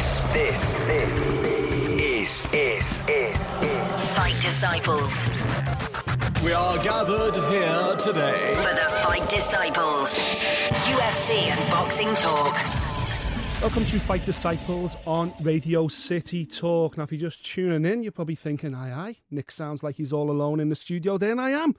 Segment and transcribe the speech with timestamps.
[0.00, 1.12] This, this, this
[2.00, 3.36] is, is, is, is.
[4.16, 5.28] Fight Disciples.
[6.42, 8.54] We are gathered here today.
[8.54, 10.18] For the Fight Disciples.
[10.88, 12.54] UFC and boxing talk.
[13.60, 16.96] Welcome to Fight Disciples on Radio City Talk.
[16.96, 20.14] Now, if you're just tuning in, you're probably thinking, aye, aye, Nick sounds like he's
[20.14, 21.18] all alone in the studio.
[21.18, 21.74] Then I am.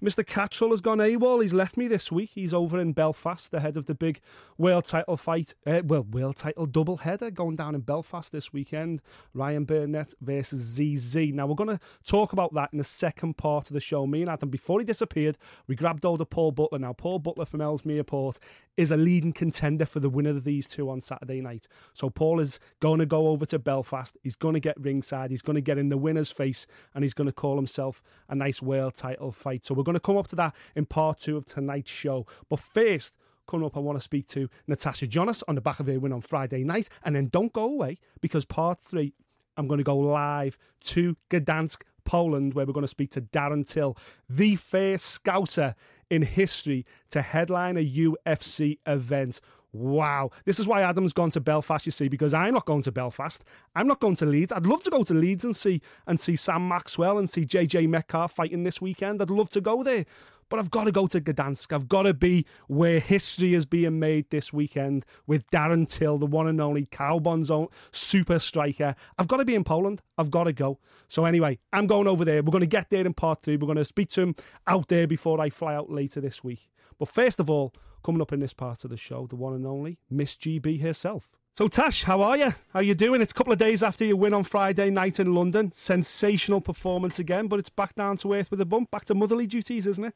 [0.00, 0.24] Mr.
[0.24, 1.42] Catchall has gone AWOL.
[1.42, 2.30] He's left me this week.
[2.32, 4.20] He's over in Belfast, ahead of the big
[4.56, 5.56] world title fight.
[5.66, 9.02] Uh, well, world title double header going down in Belfast this weekend.
[9.34, 11.32] Ryan Burnett versus ZZ.
[11.32, 14.06] Now, we're going to talk about that in the second part of the show.
[14.06, 16.78] Me and Adam, before he disappeared, we grabbed hold of Paul Butler.
[16.78, 18.38] Now, Paul Butler from Ellesmere Port
[18.76, 21.66] is a leading contender for the winner of these two on Saturday night.
[21.92, 24.16] So, Paul is going to go over to Belfast.
[24.22, 25.32] He's going to get ringside.
[25.32, 28.36] He's going to get in the winner's face and he's going to call himself a
[28.36, 29.64] nice world title fight.
[29.64, 32.26] So, we're going to come up to that in part two of tonight's show.
[32.48, 33.16] But first,
[33.48, 36.12] coming up, I want to speak to Natasha Jonas on the back of her win
[36.12, 36.88] on Friday night.
[37.04, 39.14] And then don't go away because part three,
[39.56, 43.68] I'm going to go live to Gdansk, Poland, where we're going to speak to Darren
[43.68, 43.96] Till,
[44.28, 45.74] the first scouser
[46.10, 49.40] in history to headline a UFC event.
[49.72, 50.30] Wow.
[50.44, 53.44] This is why Adam's gone to Belfast, you see, because I'm not going to Belfast.
[53.74, 54.52] I'm not going to Leeds.
[54.52, 57.88] I'd love to go to Leeds and see and see Sam Maxwell and see JJ
[57.88, 59.20] Metcalf fighting this weekend.
[59.20, 60.06] I'd love to go there.
[60.48, 61.74] But I've got to go to Gdansk.
[61.74, 66.24] I've got to be where history is being made this weekend with Darren Till, the
[66.24, 68.94] one and only Cowbon's own super striker.
[69.18, 70.00] I've got to be in Poland.
[70.16, 70.78] I've got to go.
[71.06, 72.42] So anyway, I'm going over there.
[72.42, 73.58] We're going to get there in part three.
[73.58, 74.34] We're going to speak to him
[74.66, 76.70] out there before I fly out later this week.
[76.98, 79.66] But first of all, coming up in this part of the show, the one and
[79.66, 81.38] only Miss GB herself.
[81.54, 82.50] So Tash, how are you?
[82.72, 83.20] How you doing?
[83.20, 85.72] It's a couple of days after your win on Friday night in London.
[85.72, 89.48] Sensational performance again, but it's back down to earth with a bump, back to motherly
[89.48, 90.14] duties, isn't it?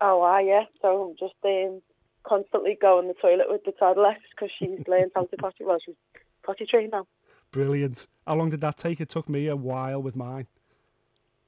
[0.00, 0.64] Oh, ah, yeah.
[0.82, 1.80] So I'm just um,
[2.24, 5.64] constantly going the toilet with the toddler because she's learned how to potty.
[5.64, 5.94] Well, she's
[6.44, 7.06] potty trained now.
[7.52, 8.08] Brilliant.
[8.26, 9.00] How long did that take?
[9.00, 10.46] It took me a while with mine.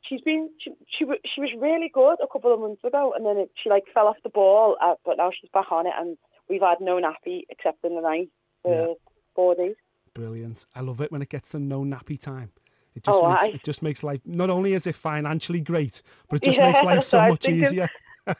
[0.02, 3.36] She's been she she, she was really good a couple of months ago, and then
[3.36, 4.76] it, she like fell off the ball.
[4.82, 6.16] Uh, but now she's back on it, and
[6.48, 8.28] we've had no nappy except in the night
[8.62, 8.94] for yeah.
[9.34, 9.76] four days.
[10.14, 10.66] Brilliant.
[10.74, 12.50] I love it when it gets to no nappy time.
[12.94, 14.20] It just oh, makes, it just makes life.
[14.26, 17.88] Not only is it financially great, but it just yeah, makes life so much easier.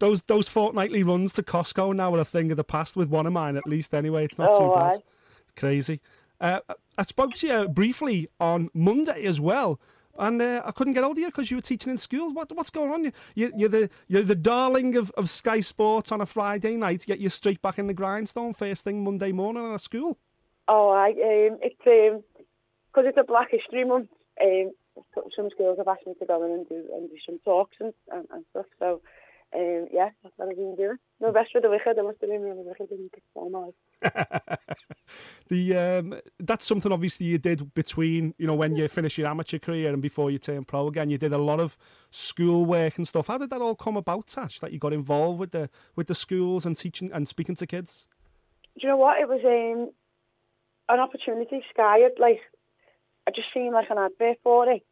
[0.00, 3.26] those those fortnightly runs to Costco now are a thing of the past with one
[3.26, 3.94] of mine at least.
[3.94, 5.02] Anyway, it's not oh, too bad.
[5.42, 6.00] It's crazy.
[6.40, 6.60] Uh,
[6.98, 9.80] I spoke to you briefly on Monday as well,
[10.18, 12.32] and uh, I couldn't get hold of you because you were teaching in school.
[12.32, 13.12] What, what's going on?
[13.34, 17.20] You, you're the you're the darling of, of Sky Sports on a Friday night, yet
[17.20, 20.18] you're straight back in the grindstone first thing Monday morning at school.
[20.68, 24.10] Oh, I um, it's because um, it's a Black History Month.
[24.42, 24.70] Um,
[25.36, 27.92] some schools have asked me to go in and do and do some talks and,
[28.10, 28.66] and, and stuff.
[28.78, 29.00] So
[29.54, 30.96] um, yeah, that's what I've been doing.
[31.20, 31.98] No best for the wicked.
[31.98, 33.08] I must have been really wicked in
[35.48, 39.58] the um, that's something obviously you did between you know when you finished your amateur
[39.58, 41.08] career and before you turned pro again.
[41.08, 41.78] You did a lot of
[42.10, 43.28] school work and stuff.
[43.28, 44.58] How did that all come about, Tash?
[44.58, 48.08] That you got involved with the with the schools and teaching and speaking to kids.
[48.74, 49.20] Do you know what?
[49.20, 49.90] It was um,
[50.88, 51.64] an opportunity.
[51.72, 52.40] Sky had like
[53.26, 54.82] I just seen like an advert for it.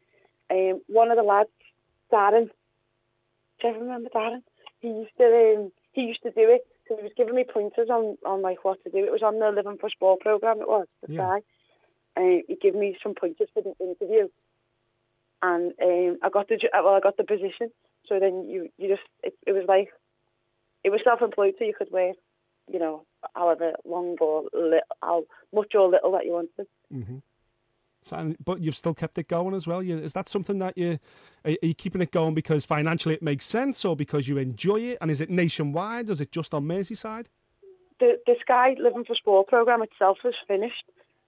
[0.49, 1.49] Um, one of the lads,
[2.11, 2.49] Darren.
[3.61, 4.41] Do you remember Darren?
[4.79, 6.67] He used to um, he used to do it.
[6.87, 9.03] So he was giving me pointers on, on like what to do.
[9.03, 10.61] It was on the Living for Sport program.
[10.61, 11.37] It was the yeah.
[12.15, 14.27] and he gave me some pointers for the interview.
[15.41, 17.71] And um, I got the well, I got the position.
[18.07, 19.89] So then you you just it, it was like
[20.83, 22.15] it was self-employed, so you could work,
[22.71, 25.23] you know, however long or little, how
[25.53, 26.67] much or little that you wanted.
[26.93, 27.17] Mm-hmm.
[28.05, 29.81] So, but you've still kept it going as well.
[29.81, 30.99] You, is that something that you
[31.43, 34.99] are, you keeping it going because financially it makes sense, or because you enjoy it?
[35.01, 36.09] And is it nationwide?
[36.09, 37.27] Or is it just on Merseyside?
[37.99, 40.83] The the Sky Living for Sport program itself is finished,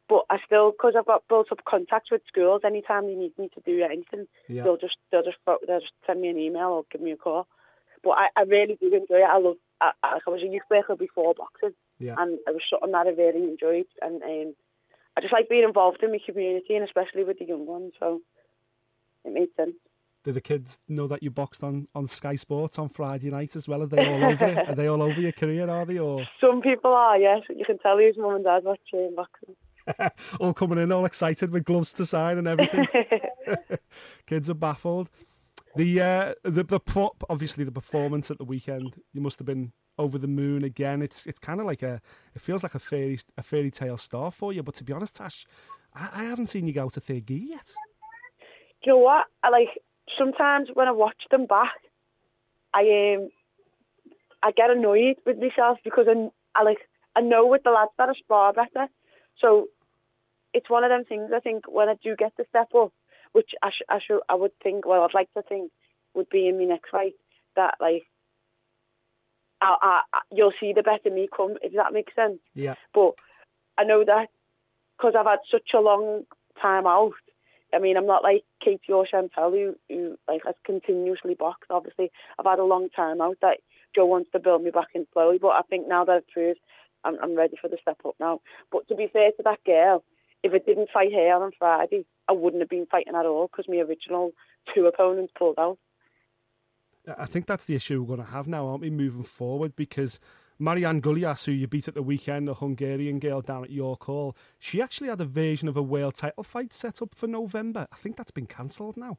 [0.07, 2.61] but I still because I've got built up contacts with schools.
[2.63, 4.61] Anytime they need me to do anything, yeah.
[4.63, 7.47] they'll just they'll just they'll just send me an email or give me a call.
[8.03, 9.29] But I, I really do enjoy it.
[9.29, 9.57] I love.
[9.81, 12.15] I, I was a youth worker before boxing, yeah.
[12.19, 13.85] and it was something that I really enjoyed.
[14.01, 14.55] And um,
[15.17, 17.93] I just like being involved in my community and especially with the young ones.
[17.99, 18.21] So
[19.25, 19.73] it made sense.
[20.23, 23.67] Do the kids know that you boxed on, on Sky Sports on Friday night as
[23.67, 23.81] well?
[23.81, 24.69] Are they all over it?
[24.69, 25.67] Are they all over your career?
[25.67, 25.97] Are they?
[25.97, 27.17] Or some people are.
[27.17, 29.55] Yes, you can tell whose mum and dad watching boxing.
[30.39, 32.85] all coming in, all excited with gloves to sign and everything.
[34.27, 35.09] kids are baffled.
[35.75, 38.97] The uh, the the obviously the performance at the weekend.
[39.13, 41.01] You must have been over the moon again.
[41.01, 42.01] It's it's kind of like a
[42.35, 44.63] it feels like a fairy a fairy tale star for you.
[44.63, 45.45] But to be honest, Tash,
[45.93, 47.73] I, I haven't seen you go to third gear yet.
[48.83, 49.25] Do you know what?
[49.43, 49.69] I like
[50.17, 51.75] sometimes when I watch them back,
[52.73, 53.29] I um
[54.43, 56.79] I get annoyed with myself because I, I like
[57.15, 58.87] I know with the lads that are spar better.
[59.41, 59.67] So
[60.53, 61.31] it's one of them things.
[61.35, 62.93] I think when I do get the step up,
[63.31, 64.85] which I sh- I should I would think.
[64.85, 65.71] Well, I'd like to think
[66.13, 67.13] would be in my next fight
[67.55, 68.03] that like.
[69.61, 72.39] I, I, you'll see the better me come if that makes sense.
[72.53, 72.75] Yeah.
[72.93, 73.15] But
[73.77, 74.27] I know that
[74.97, 76.23] because I've had such a long
[76.61, 77.13] time out.
[77.73, 81.69] I mean, I'm not like Katie or Chantelle who, who like has continuously boxed.
[81.69, 83.59] Obviously, I've had a long time out that
[83.93, 85.37] Joe wants to build me back in slowly.
[85.37, 86.59] But I think now that I've proved,
[87.03, 88.39] I'm, I'm ready for the step up now.
[88.71, 90.03] But to be fair to that girl,
[90.43, 93.65] if I didn't fight her on Friday, I wouldn't have been fighting at all because
[93.67, 94.31] my original
[94.73, 95.77] two opponents pulled out.
[97.17, 99.75] I think that's the issue we're going to have now, aren't we, moving forward?
[99.75, 100.19] Because
[100.59, 104.35] Marianne Gullias, who you beat at the weekend, the Hungarian girl down at York Hall,
[104.59, 107.87] she actually had a version of a world title fight set up for November.
[107.91, 109.17] I think that's been cancelled now.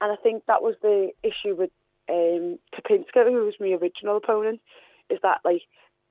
[0.00, 1.70] And I think that was the issue with
[2.08, 4.60] um, Kapinska, who was my original opponent,
[5.10, 5.62] is that like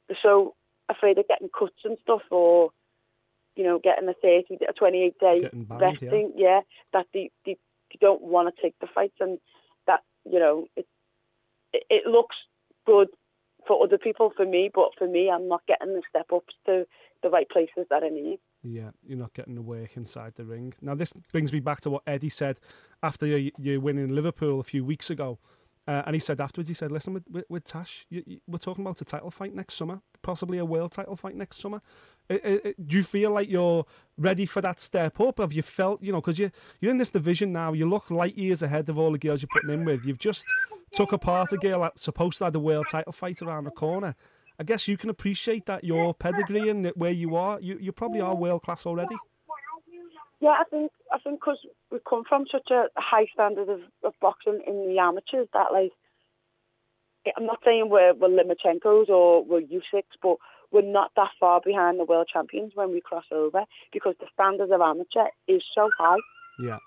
[0.07, 0.55] they're so
[0.89, 2.71] afraid of getting cuts and stuff, or
[3.55, 6.61] you know, getting a 30, a 28 day banned, resting, yeah.
[6.93, 7.57] that they, they,
[7.89, 9.39] they don't want to take the fights, and
[10.31, 10.85] you know, it,
[11.71, 12.35] it looks
[12.85, 13.07] good
[13.67, 16.85] for other people, for me, but for me, I'm not getting the step ups to
[17.21, 18.39] the right places that I need.
[18.63, 20.73] Yeah, you're not getting the work inside the ring.
[20.81, 22.59] Now, this brings me back to what Eddie said
[23.03, 25.39] after you, you win in Liverpool a few weeks ago.
[25.87, 28.57] Uh, and he said afterwards, he said, listen, with, with, with Tash, you, you, we're
[28.57, 31.81] talking about a title fight next summer, possibly a world title fight next summer.
[32.29, 33.85] I, I, do you feel like you're
[34.17, 35.39] ready for that step up?
[35.39, 36.51] Have you felt, you know, because you,
[36.81, 39.49] you're in this division now, you look light years ahead of all the girls you're
[39.51, 40.05] putting in with.
[40.05, 40.45] You've just
[40.91, 44.15] took apart a girl that's supposed to have the world title fight around the corner.
[44.59, 47.59] I guess you can appreciate that your pedigree and where you are.
[47.61, 49.15] You, you probably are world class already.
[50.39, 51.57] Yeah, I think I think because
[51.91, 55.91] we come from such a high standard of, of boxing in the amateurs that like
[57.35, 60.37] I'm not saying we're we're Lomachenko's or we're Usyks, but
[60.71, 64.71] we're not that far behind the world champions when we cross over because the standards
[64.71, 66.17] of amateur is so high.
[66.59, 66.77] Yeah.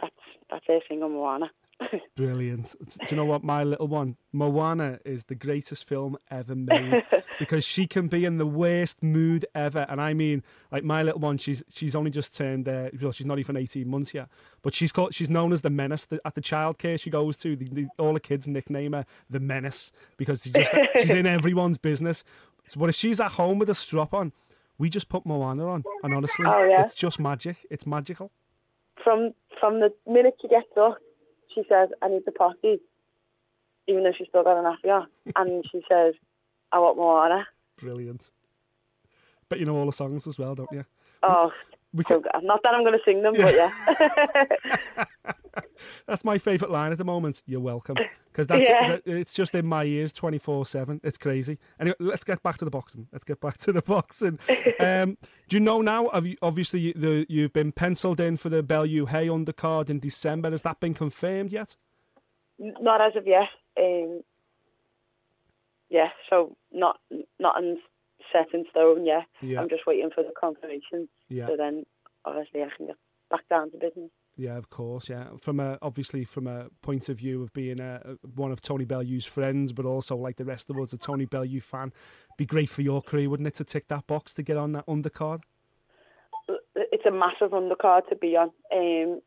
[0.00, 0.14] That's
[0.50, 1.50] that's their thing on Moana.
[2.16, 2.74] Brilliant.
[2.80, 3.42] Do you know what?
[3.42, 7.04] My little one, Moana, is the greatest film ever made
[7.38, 9.86] because she can be in the worst mood ever.
[9.88, 12.68] And I mean, like my little one, she's she's only just turned.
[12.68, 14.28] Uh, well, she's not even eighteen months yet,
[14.62, 15.14] but she's called.
[15.14, 17.56] She's known as the menace the, at the childcare she goes to.
[17.56, 21.78] The, the, all the kids nickname her the menace because she's just she's in everyone's
[21.78, 22.24] business.
[22.76, 24.32] But if she's at home with a strap on,
[24.78, 26.82] we just put Moana on, and honestly, Oh, yeah.
[26.82, 27.56] it's just magic.
[27.70, 28.30] It's magical.
[29.04, 30.98] From from the minute she gets up,
[31.54, 32.80] she says, "I need the potty,"
[33.86, 36.14] even though she's still got an nappy on, and she says,
[36.72, 37.46] "I want Moana."
[37.76, 38.30] Brilliant.
[39.48, 40.84] But you know all the songs as well, don't you?
[41.22, 41.52] Oh,
[41.94, 45.04] We can, not that I'm going to sing them, but yeah.
[46.06, 47.42] That's my favourite line at the moment.
[47.46, 47.96] You're welcome.
[48.32, 48.88] Because that's Yeah.
[48.92, 51.02] that- it's just in my ears 24 7.
[51.04, 51.58] It's crazy.
[51.78, 53.06] Anyway, let's get back to the boxing.
[53.12, 54.38] Let's get back to the boxing.
[54.80, 55.18] Um,
[55.48, 56.08] do you know now?
[56.14, 60.50] Have you, obviously, the, you've been penciled in for the Bellew Haye undercard in December.
[60.50, 61.76] Has that been confirmed yet?
[62.58, 63.48] Not as of yet.
[63.78, 64.22] Um,
[65.90, 67.00] yeah, so not
[67.38, 67.80] nothing's
[68.32, 69.24] set in stone yet.
[69.40, 69.60] Yeah.
[69.60, 71.08] I'm just waiting for the confirmation.
[71.28, 71.46] Yeah.
[71.48, 71.84] So then,
[72.24, 72.96] obviously, I can get
[73.30, 74.10] back down to business.
[74.36, 75.10] Yeah, of course.
[75.10, 78.86] Yeah, from a obviously from a point of view of being a, one of Tony
[78.86, 81.92] Bellew's friends, but also like the rest of us, a Tony Bellew fan,
[82.38, 84.86] be great for your career, wouldn't it, to tick that box to get on that
[84.86, 85.40] undercard?
[86.74, 88.50] It's a massive undercard to be on.
[88.72, 89.20] Um,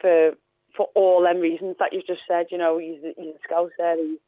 [0.00, 0.32] for
[0.76, 2.46] for all them reasons that you've just said.
[2.50, 3.96] You know, he's a- he's a scouser.
[3.96, 4.18] He's,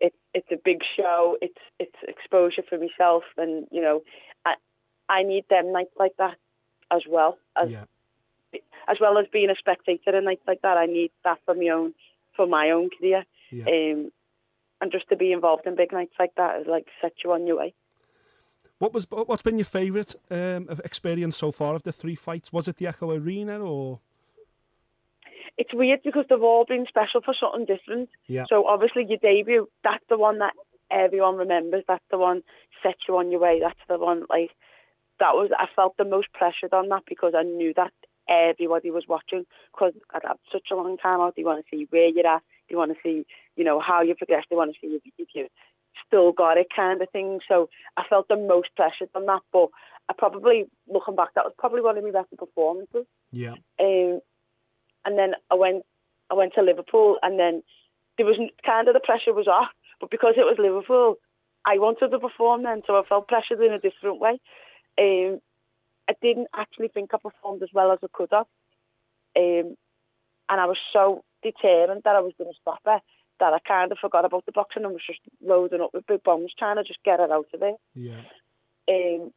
[0.00, 1.36] it, it's a big show.
[1.40, 4.02] It's it's exposure for myself, and you know,
[4.44, 4.54] I
[5.08, 6.36] I need them nights like that
[6.90, 7.84] as well as Yeah.
[8.86, 10.76] as well as being a spectator and nights like that.
[10.76, 11.94] I need that for my own
[12.36, 13.24] for my own career.
[13.50, 13.64] Yeah.
[13.64, 14.12] Um,
[14.80, 17.46] and just to be involved in big nights like that is like set you on
[17.46, 17.74] your way.
[18.78, 22.52] What was what's been your favourite um, experience so far of the three fights?
[22.52, 24.00] Was it the Echo Arena or
[25.58, 28.08] It's weird because they've all been special for something different.
[28.26, 28.44] Yeah.
[28.48, 30.54] So obviously your debut, that's the one that
[30.90, 31.84] everyone remembers.
[31.86, 32.42] That's the one
[32.82, 33.60] sets you on your way.
[33.60, 34.50] That's the one like
[35.18, 35.50] that was.
[35.58, 37.92] I felt the most pressured on that because I knew that
[38.28, 41.34] everybody was watching because I'd had such a long time out.
[41.36, 42.42] They want to see where you're at.
[42.70, 44.44] They want to see you know how you progress.
[44.48, 45.48] They want to see if, if you
[46.06, 47.40] still got it kind of thing.
[47.48, 49.40] So I felt the most pressured on that.
[49.52, 49.68] But
[50.08, 53.06] I probably looking back, that was probably one of my best performances.
[53.30, 54.20] yeah, Um,
[55.08, 55.86] and then I went,
[56.30, 57.62] I went to Liverpool, and then
[58.18, 61.16] there was kind of the pressure was off, but because it was Liverpool,
[61.64, 64.38] I wanted to perform then, so I felt pressured in a different way.
[65.00, 65.40] Um,
[66.10, 68.46] I didn't actually think I performed as well as I could have,
[69.34, 69.76] um,
[70.50, 73.00] and I was so determined that I was going to stop her
[73.40, 76.22] that I kind of forgot about the boxing and was just loading up with big
[76.22, 77.76] bombs, trying to just get it out of there.
[77.94, 78.20] yeah,
[78.90, 79.32] Um,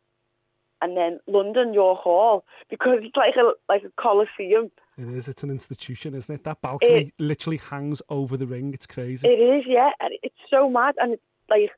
[0.81, 4.71] and then London York Hall because it's like a like a coliseum.
[4.97, 5.29] It is.
[5.29, 6.43] It's an institution, isn't it?
[6.43, 8.73] That balcony it, literally hangs over the ring.
[8.73, 9.27] It's crazy.
[9.27, 10.95] It is, yeah, and it's so mad.
[10.97, 11.71] And it's like,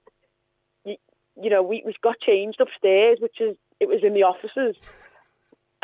[0.84, 0.96] you,
[1.42, 4.76] you know, we we got changed upstairs, which is it was in the offices.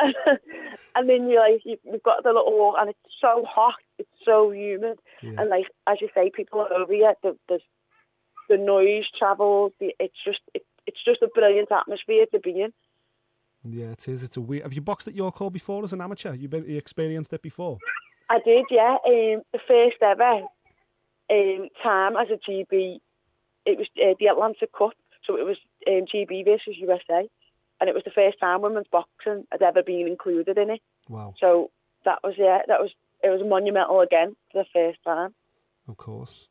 [0.94, 4.10] and then you're like you, we've got the little walk, and it's so hot, it's
[4.24, 5.34] so humid, yeah.
[5.38, 7.14] and like as you say, people are over here.
[7.22, 7.60] The the,
[8.48, 9.72] the noise travels.
[9.78, 12.72] The, it's just it, it's just a brilliant atmosphere to be in.
[13.62, 14.22] Yeah, it is.
[14.22, 14.62] It's a weird.
[14.62, 16.34] Have you boxed at York Hall before as an amateur?
[16.34, 17.78] You've been you experienced it before.
[18.28, 18.96] I did, yeah.
[19.04, 20.42] Um, the first ever
[21.30, 23.00] um, time as a GB,
[23.66, 24.92] it was uh, the Atlantic Cup,
[25.26, 25.56] so it was
[25.88, 27.28] um, GB versus USA
[27.80, 30.80] and it was the first time women's boxing had ever been included in it.
[31.08, 31.34] Wow!
[31.40, 31.70] So
[32.04, 32.90] that was yeah, that was
[33.22, 35.34] it was monumental again for the first time.
[35.88, 36.48] Of course,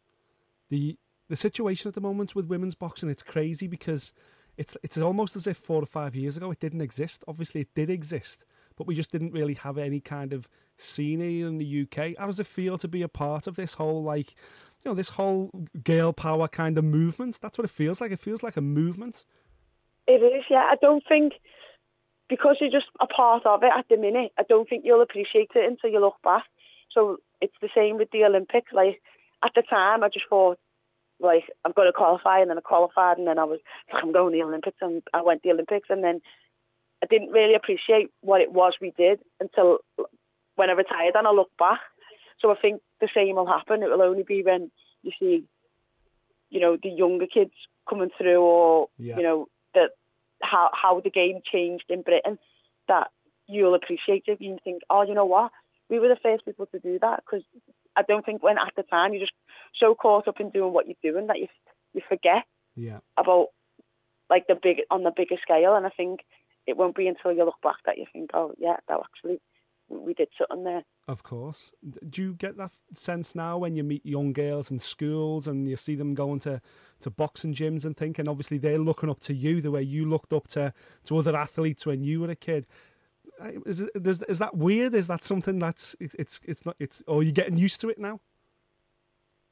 [0.70, 0.98] the
[1.30, 4.14] the situation at the moment with women's boxing it's crazy because
[4.60, 7.24] it's it's almost as if four or five years ago it didn't exist.
[7.30, 11.58] Obviously, it did exist, but we just didn't really have any kind of scene in
[11.58, 12.16] the UK.
[12.20, 14.36] How does it feel to be a part of this whole like,
[14.84, 15.50] you know, this whole
[15.86, 17.40] girl power kind of movement?
[17.42, 18.12] That's what it feels like.
[18.12, 19.24] It feels like a movement.
[20.08, 20.68] It is, yeah.
[20.70, 21.34] I don't think
[22.28, 24.34] because you're just a part of it at the minute.
[24.38, 26.44] I don't think you'll appreciate it until you look back.
[26.92, 28.74] So it's the same with the Olympics.
[28.74, 29.02] Like
[29.42, 30.60] at the time, I just thought,
[31.20, 33.60] like I'm going to qualify, and then I qualified, and then I was
[33.92, 36.22] like, I'm going to the Olympics, and I went to the Olympics, and then
[37.04, 39.80] I didn't really appreciate what it was we did until
[40.56, 41.80] when I retired, and I look back.
[42.42, 43.84] So I think the same will happen.
[43.84, 44.72] It will only be when
[45.04, 45.44] you see,
[46.50, 47.54] you know, the younger kids
[47.90, 49.18] coming through, or yeah.
[49.18, 49.92] you know, that
[50.42, 52.40] how how the game changed in Britain
[52.88, 53.10] that
[53.48, 54.42] you'll appreciate it.
[54.42, 55.52] You think, oh, you know what?
[55.90, 57.44] We were the first people to do that because
[57.96, 59.34] I don't think when at the time you're just
[59.76, 61.48] so caught up in doing what you're doing that you
[61.94, 62.44] you forget
[62.76, 63.00] yeah.
[63.18, 63.48] about
[64.30, 65.76] like the big on the bigger scale.
[65.76, 66.22] And I think
[66.68, 69.40] it won't be until you look back that you think, oh yeah, that actually
[69.90, 70.84] we did something there.
[71.08, 71.74] Of course.
[72.08, 75.76] Do you get that sense now when you meet young girls in schools and you
[75.76, 76.62] see them going to,
[77.02, 80.32] to boxing gyms and thinking, obviously they're looking up to you the way you looked
[80.32, 80.74] up to,
[81.06, 82.68] to other athletes when you were a kid?
[83.66, 84.94] Is, it, is, is that weird?
[84.94, 88.20] Is that something that's it's it's not it's or you getting used to it now?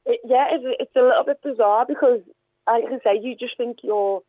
[0.04, 2.20] It, yeah, it's, it's a little bit bizarre because
[2.66, 4.22] like I say you just think you're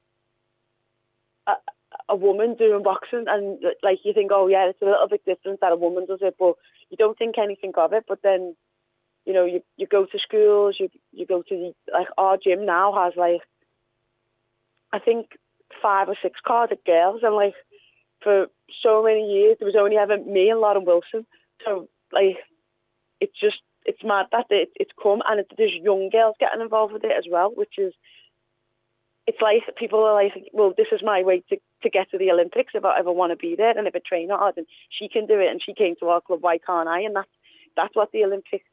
[2.08, 5.62] a woman doing boxing and like you think, oh yeah, it's a little bit different
[5.62, 6.56] that a woman does it, but
[6.90, 8.06] you don't think anything of it.
[8.08, 8.56] But then,
[9.26, 12.66] you know, you you go to schools, you you go to the, like our gym
[12.66, 13.42] now has like,
[14.92, 15.32] I think
[15.82, 17.54] five or six carded girls, and like
[18.22, 18.48] for
[18.82, 21.26] so many years there was only ever me and Lauren Wilson.
[21.66, 22.38] So like,
[23.20, 26.94] it's just it's mad that it, it's come and it, there's young girls getting involved
[26.94, 27.94] with it as well, which is
[29.30, 32.32] it's like people are like, well, this is my way to, to get to the
[32.32, 35.08] Olympics if I ever want to be there and if I train hard and she
[35.08, 37.02] can do it and she came to our club, why can't I?
[37.02, 37.30] And that's,
[37.76, 38.66] that's what the Olympics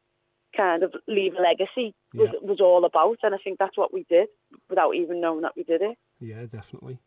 [0.57, 2.49] kind of leave a legacy was, yeah.
[2.49, 3.19] was all about.
[3.23, 4.29] And I think that's what we did
[4.71, 5.99] without even knowing that we did it.
[6.21, 7.01] Yeah, definitely.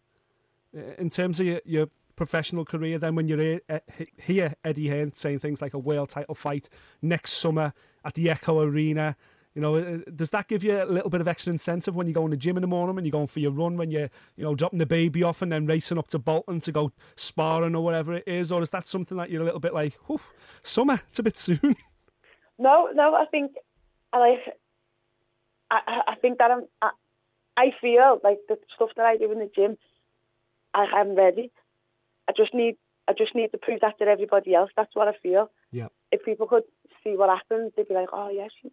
[1.00, 1.90] In terms of your, your
[2.20, 6.36] professional career, then when you're here, uh, Eddie Hearn saying things like a world title
[6.36, 6.68] fight
[7.02, 7.74] next summer
[8.04, 9.16] at the Echo Arena,
[9.56, 12.14] you know, uh, does that give you a little bit of extra incentive when you
[12.14, 14.10] go in the gym in the morning, when you're going for your run, when you're,
[14.36, 17.74] you know, dropping the baby off and then racing up to Bolton to go sparring
[17.74, 18.52] or whatever it is?
[18.52, 20.20] Or is that something that you're a little bit like, whew,
[20.62, 21.76] summer, it's a bit soon?
[22.62, 23.54] No, no, I think,
[24.14, 24.42] like,
[25.72, 26.90] I, I think that I'm, I,
[27.56, 29.78] I feel like the stuff that I do in the gym,
[30.74, 31.54] I, I'm ready.
[32.30, 32.76] I just need,
[33.08, 34.70] I just need to prove that to everybody else.
[34.78, 35.50] That's what I feel.
[35.72, 35.88] Yeah.
[36.12, 36.64] If people could
[37.04, 38.70] see what happens, they'd be like, oh, yeah, she,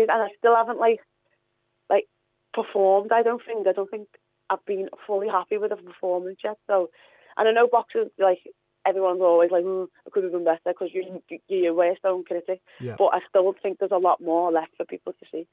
[0.00, 1.00] and I still haven't like
[1.88, 2.06] like
[2.52, 3.12] performed.
[3.12, 4.08] I don't think I don't think
[4.50, 6.56] I've been fully happy with the performance yet.
[6.66, 6.90] So,
[7.36, 8.40] and I know boxers like
[8.86, 12.24] everyone's always like, mm, I could have done better because you you're your worst own
[12.24, 12.60] critic.
[12.80, 12.96] Yeah.
[12.98, 15.46] But I still think there's a lot more left for people to see.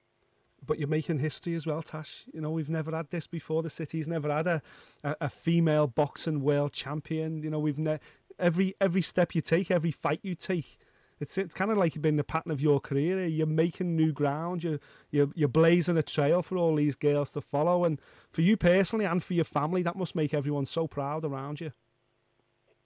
[0.65, 2.25] But you're making history as well, Tash.
[2.33, 3.63] You know, we've never had this before.
[3.63, 4.61] The city's never had a,
[5.03, 7.41] a, a female boxing world champion.
[7.41, 7.99] You know, we've ne-
[8.37, 10.77] every every step you take, every fight you take,
[11.21, 13.25] it's it's kind of like been the pattern of your career.
[13.27, 14.63] You're making new ground.
[14.63, 14.79] You're,
[15.11, 18.01] you're you're blazing a trail for all these girls to follow, and
[18.31, 21.73] for you personally and for your family, that must make everyone so proud around you.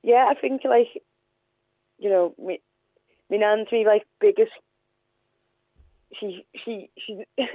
[0.03, 1.01] Yeah, I think like
[1.97, 2.59] you know, me,
[3.29, 4.51] me nan's me like biggest.
[6.19, 7.23] She she she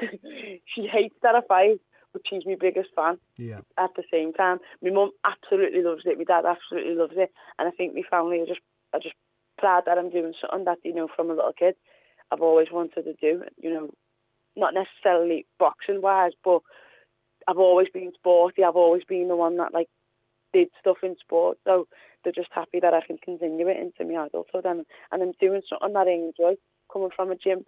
[0.74, 1.80] she hates that I fight,
[2.12, 3.18] but she's my biggest fan.
[3.36, 3.60] Yeah.
[3.78, 6.18] At the same time, my mum absolutely loves it.
[6.18, 8.60] My dad absolutely loves it, and I think my family are just
[8.92, 9.14] are just
[9.58, 11.76] proud that I'm doing something that, you know, from a little kid
[12.32, 13.90] I've always wanted to do, you know,
[14.56, 16.60] not necessarily boxing wise, but
[17.48, 18.64] I've always been sporty.
[18.64, 19.88] I've always been the one that like
[20.52, 21.58] did stuff in sport.
[21.64, 21.88] So
[22.22, 25.62] they're just happy that I can continue it into my adulthood and and I'm doing
[25.68, 26.56] something that I enjoy.
[26.92, 27.64] Coming from a gym,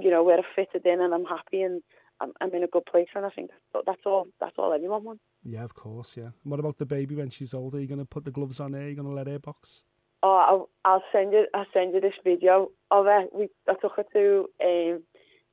[0.00, 1.82] you know, where I fitted in and I'm happy and
[2.20, 3.08] I'm, I'm in a good place.
[3.14, 4.28] And I think that's, that's all.
[4.40, 5.22] That's all anyone wants.
[5.44, 6.16] Yeah, of course.
[6.16, 6.30] Yeah.
[6.42, 7.78] And what about the baby when she's older?
[7.78, 8.80] Are you going to put the gloves on her?
[8.80, 9.84] Are you going to let her box?
[10.22, 11.46] Oh, I'll, I'll send you.
[11.52, 13.24] I'll send you this video of her.
[13.32, 15.02] We I took her to um,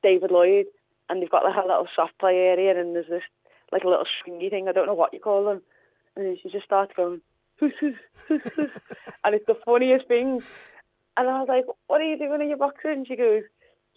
[0.00, 0.66] David Lloyd,
[1.08, 3.24] and they've got like a little soft play area, and there's this
[3.72, 4.68] like a little swingy thing.
[4.68, 5.62] I don't know what you call them,
[6.14, 7.20] and then she just starts going,
[7.60, 7.74] and
[8.30, 10.40] it's the funniest thing.
[11.16, 13.42] And I was like, "What are you doing in your boxing?" And she goes,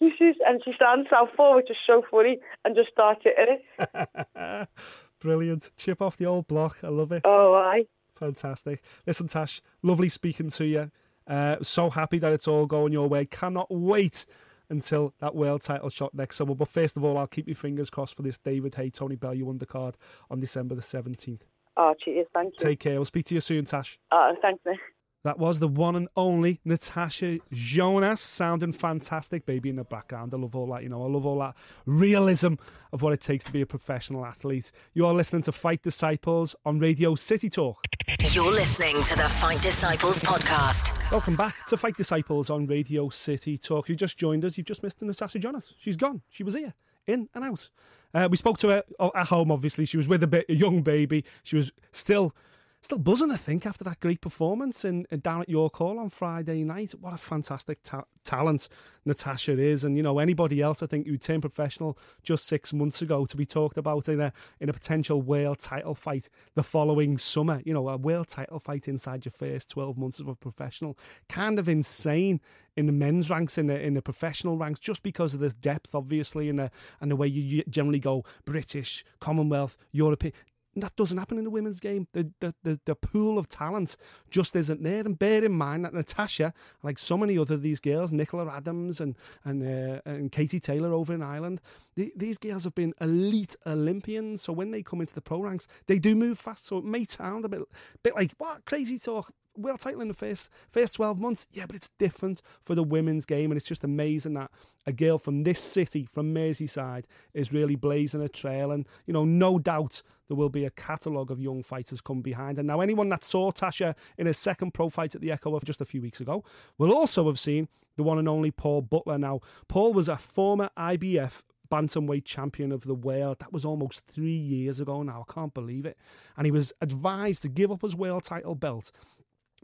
[0.00, 4.68] and she stands out southpaw, which is so funny, and just starts hitting it.
[5.20, 5.70] Brilliant.
[5.76, 6.78] Chip off the old block.
[6.82, 7.22] I love it.
[7.24, 7.84] Oh, aye.
[8.16, 8.82] Fantastic.
[9.06, 10.90] Listen, Tash, lovely speaking to you.
[11.26, 13.24] Uh, so happy that it's all going your way.
[13.24, 14.26] Cannot wait
[14.68, 16.54] until that world title shot next summer.
[16.54, 19.52] But first of all, I'll keep your fingers crossed for this David Haye, Tony Bellew
[19.52, 19.94] undercard
[20.30, 21.42] on December the 17th.
[21.76, 22.26] Oh, cheers.
[22.34, 22.68] Thank you.
[22.68, 22.94] Take care.
[22.94, 23.98] We'll speak to you soon, Tash.
[24.12, 24.78] Oh, thanks, Nick.
[25.24, 30.34] That was the one and only Natasha Jonas, sounding fantastic, baby in the background.
[30.34, 32.56] I love all that, you know, I love all that realism
[32.92, 34.70] of what it takes to be a professional athlete.
[34.92, 37.86] You are listening to Fight Disciples on Radio City Talk.
[38.32, 40.92] You're listening to the Fight Disciples podcast.
[41.10, 43.86] Welcome back to Fight Disciples on Radio City Talk.
[43.86, 45.72] If you just joined us, you've just missed Natasha Jonas.
[45.78, 46.20] She's gone.
[46.28, 46.74] She was here,
[47.06, 47.70] in and out.
[48.12, 49.86] Uh, we spoke to her at home, obviously.
[49.86, 51.24] She was with a, bit, a young baby.
[51.44, 52.34] She was still
[52.84, 56.10] still buzzing, I think, after that great performance in, in down at York Hall on
[56.10, 56.92] Friday night.
[57.00, 58.68] What a fantastic ta- talent
[59.06, 63.00] Natasha is, and you know anybody else I think who turned professional just six months
[63.00, 67.16] ago to be talked about in a in a potential world title fight the following
[67.16, 67.62] summer.
[67.64, 70.98] You know, a world title fight inside your first twelve months of a professional,
[71.28, 72.40] kind of insane
[72.76, 75.94] in the men's ranks, in the in the professional ranks, just because of this depth,
[75.94, 80.34] obviously, and the and the way you generally go British, Commonwealth, European
[80.82, 82.08] that doesn't happen in the women's game.
[82.12, 83.96] The, the, the, the, pool of talent
[84.30, 85.00] just isn't there.
[85.00, 89.00] And bear in mind that Natasha, like so many other of these girls, Nicola Adams
[89.00, 91.60] and and uh, and Katie Taylor over in Ireland,
[91.94, 94.42] the, these girls have been elite Olympians.
[94.42, 96.64] So when they come into the pro ranks, they do move fast.
[96.64, 97.62] So it may sound a bit,
[98.02, 101.46] bit like what crazy talk world title in the first first 12 months.
[101.52, 104.50] Yeah, but it's different for the women's game, and it's just amazing that
[104.86, 108.70] a girl from this city, from Merseyside, is really blazing a trail.
[108.70, 112.58] And you know, no doubt there will be a catalogue of young fighters come behind.
[112.58, 115.64] And now, anyone that saw Tasha in a second pro fight at the Echo of
[115.64, 116.44] just a few weeks ago
[116.78, 119.18] will also have seen the one and only Paul Butler.
[119.18, 123.38] Now, Paul was a former IBF bantamweight champion of the world.
[123.40, 125.24] That was almost three years ago now.
[125.28, 125.96] I can't believe it.
[126.36, 128.90] And he was advised to give up his world title belt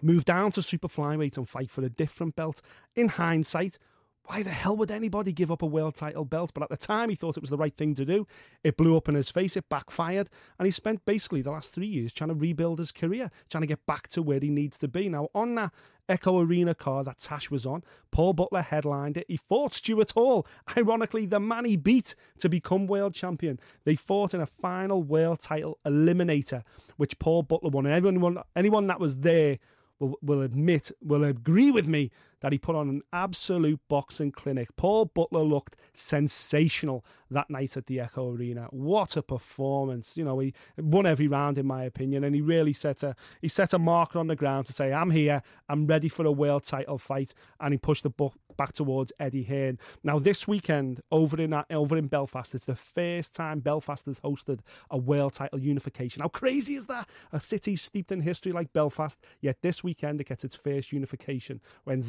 [0.03, 2.63] move down to super flyweight and fight for a different belt.
[2.95, 3.79] In hindsight,
[4.25, 6.53] why the hell would anybody give up a world title belt?
[6.55, 8.27] But at the time, he thought it was the right thing to do.
[8.63, 11.87] It blew up in his face, it backfired, and he spent basically the last three
[11.87, 14.89] years trying to rebuild his career, trying to get back to where he needs to
[14.89, 15.09] be.
[15.09, 15.73] Now, on that
[16.09, 17.83] Echo Arena card that Tash was on,
[18.13, 19.27] Paul Butler headlined it.
[19.27, 23.59] He fought Stuart Hall, ironically, the man he beat to become world champion.
[23.85, 26.63] They fought in a final world title eliminator,
[26.99, 27.87] which Paul Butler won.
[27.87, 29.59] And everyone, anyone that was there
[30.01, 32.11] will, will admit, will agree with me
[32.41, 34.75] that he put on an absolute boxing clinic.
[34.77, 38.69] Paul Butler looked sensational that night at the Echo Arena.
[38.71, 40.17] What a performance!
[40.17, 43.49] You know, he won every round in my opinion, and he really set a he
[43.49, 46.65] set a marker on the ground to say, "I'm here, I'm ready for a world
[46.65, 49.79] title fight," and he pushed the book back towards Eddie Hearn.
[50.03, 54.61] Now, this weekend over in over in Belfast, it's the first time Belfast has hosted
[54.91, 56.23] a world title unification.
[56.23, 57.09] How crazy is that?
[57.33, 61.61] A city steeped in history like Belfast, yet this weekend it gets its first unification
[61.85, 62.03] when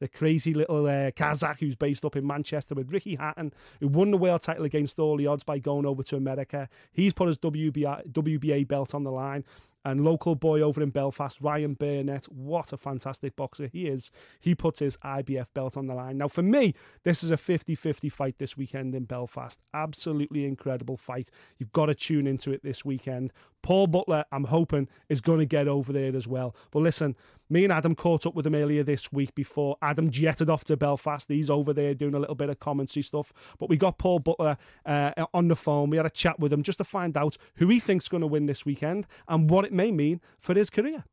[0.00, 4.10] The crazy little uh, Kazakh who's based up in Manchester with Ricky Hatton, who won
[4.10, 7.38] the world title against all the odds by going over to America, he's put his
[7.38, 9.44] WBA, WBA belt on the line
[9.84, 14.10] and local boy over in Belfast, Ryan Burnett, what a fantastic boxer he is.
[14.40, 16.18] He puts his IBF belt on the line.
[16.18, 19.60] Now, for me, this is a 50 50 fight this weekend in Belfast.
[19.74, 21.30] Absolutely incredible fight.
[21.58, 23.32] You've got to tune into it this weekend.
[23.62, 26.54] Paul Butler, I'm hoping, is going to get over there as well.
[26.70, 27.16] But listen,
[27.52, 30.76] me and Adam caught up with him earlier this week before Adam jetted off to
[30.76, 31.28] Belfast.
[31.28, 33.54] He's over there doing a little bit of commentary stuff.
[33.58, 35.90] But we got Paul Butler uh, on the phone.
[35.90, 38.26] We had a chat with him just to find out who he thinks going to
[38.26, 41.04] win this weekend and what it may mean for his career.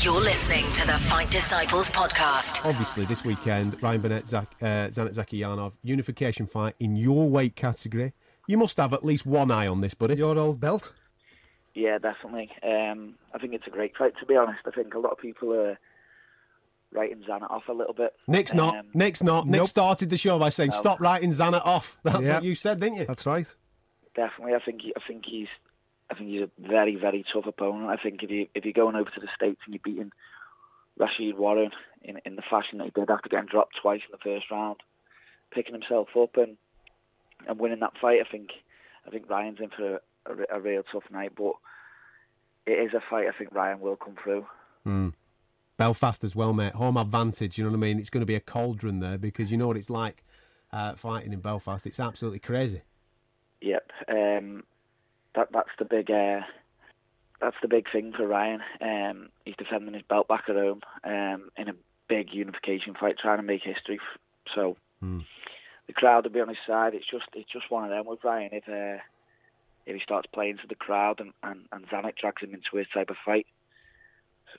[0.00, 2.64] You're listening to the Fight Disciples podcast.
[2.64, 8.14] Obviously, this weekend, Ryan Burnett, Zach, uh, Zhanat Zhakiyanov, unification fight in your weight category.
[8.48, 10.14] You must have at least one eye on this, buddy.
[10.16, 10.94] Your old belt?
[11.74, 12.50] Yeah, definitely.
[12.62, 14.14] Um, I think it's a great fight.
[14.20, 15.78] To be honest, I think a lot of people are
[16.92, 18.12] writing Zhanat off a little bit.
[18.26, 18.76] Nick's not.
[18.76, 19.46] Um, Nick's not.
[19.46, 19.68] Nick nope.
[19.68, 20.76] started the show by saying, No.
[20.76, 22.34] "Stop writing Zhanat off." That's Yeah.
[22.36, 23.04] what you said, didn't you?
[23.06, 23.46] That's right.
[24.16, 25.46] Definitely, I think he, I think he's
[26.10, 27.88] I think he's a very, very tough opponent.
[27.88, 30.10] I think if you if you're going over to the states and you're beating
[30.98, 31.70] Rau'shee Warren
[32.02, 34.78] in in the fashion that he did after getting dropped twice in the first round,
[35.52, 36.56] picking himself up and
[37.46, 38.50] and winning that fight, I think
[39.06, 41.32] I think Ryan's in for a, a, a real tough night.
[41.36, 41.52] But
[42.66, 44.46] it is a fight I think Ryan will come through.
[45.80, 46.74] Belfast as well, mate.
[46.74, 47.56] Home advantage.
[47.56, 47.98] You know what I mean?
[47.98, 50.22] It's going to be a cauldron there because you know what it's like
[50.72, 51.86] uh, fighting in Belfast.
[51.86, 52.82] It's absolutely crazy.
[53.62, 54.64] Yep, um,
[55.34, 56.40] that that's the big uh,
[57.40, 58.60] that's the big thing for Ryan.
[58.80, 61.74] Um, he's defending his belt back at home um, in a
[62.08, 64.00] big unification fight, trying to make history.
[64.54, 64.76] So
[65.86, 66.94] the crowd will be on his side.
[66.94, 68.50] It's just it's just one of them with Ryan.
[68.52, 69.02] If uh,
[69.90, 72.86] if he starts playing to the crowd and and, and Zhanat drags him into his
[72.94, 73.46] type of fight,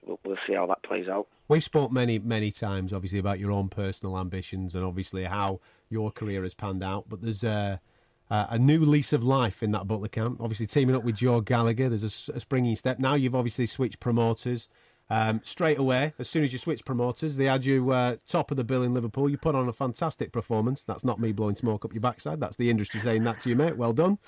[0.03, 1.27] we'll, see how that plays out.
[1.47, 6.11] We've spoke many, many times, obviously, about your own personal ambitions and obviously how your
[6.11, 7.05] career has panned out.
[7.09, 7.81] But there's a,
[8.29, 10.39] a, a new lease of life in that Butler camp.
[10.41, 12.99] Obviously, teaming up with Joe Gallagher, there's a springing step.
[12.99, 14.69] Now you've obviously switched promoters.
[15.11, 18.55] Um, straight away, as soon as you switch promoters, they had you uh, top of
[18.55, 19.27] the bill in Liverpool.
[19.27, 20.85] You put on a fantastic performance.
[20.85, 22.39] That's not me blowing smoke up your backside.
[22.39, 23.75] That's the industry saying that to you, mate.
[23.75, 24.19] Well done.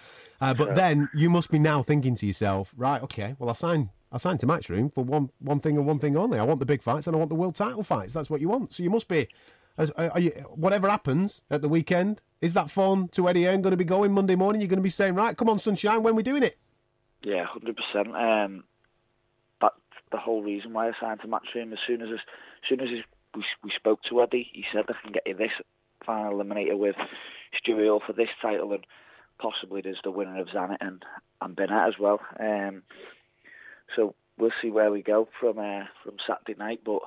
[0.41, 3.02] Uh, but then you must be now thinking to yourself, right?
[3.02, 3.91] Okay, well I signed.
[4.12, 6.38] I signed to Matchroom for one one thing and one thing only.
[6.38, 8.12] I want the big fights and I want the world title fights.
[8.12, 8.74] That's what you want.
[8.74, 9.30] So you must be.
[9.78, 13.72] As, are you, whatever happens at the weekend, is that phone to Eddie Hearn going
[13.72, 14.62] to be going Monday morning?
[14.62, 16.58] You're going to be saying, right, come on, sunshine, when we're doing it.
[17.24, 18.15] Yeah, hundred percent.
[18.15, 18.73] Um, that's
[20.13, 21.73] the whole reason why I signed to Matchroom.
[21.73, 22.19] As soon as as
[22.69, 22.88] soon as
[23.36, 25.52] we we spoke to Eddie, he said I can get you this
[26.06, 26.95] final eliminator with
[27.60, 28.86] Stewie Hall for this title, and
[29.39, 31.04] possibly there's the winner of Zhanat and
[31.41, 32.19] and Burnett as well.
[32.39, 32.84] Um,
[33.95, 36.82] so we'll see where we go from uh, from Saturday night.
[36.86, 37.02] But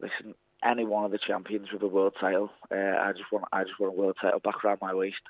[0.00, 0.34] listen,
[0.64, 3.78] any one of the champions with a world title, uh, I just want I just
[3.78, 5.22] want a world title back around my waist.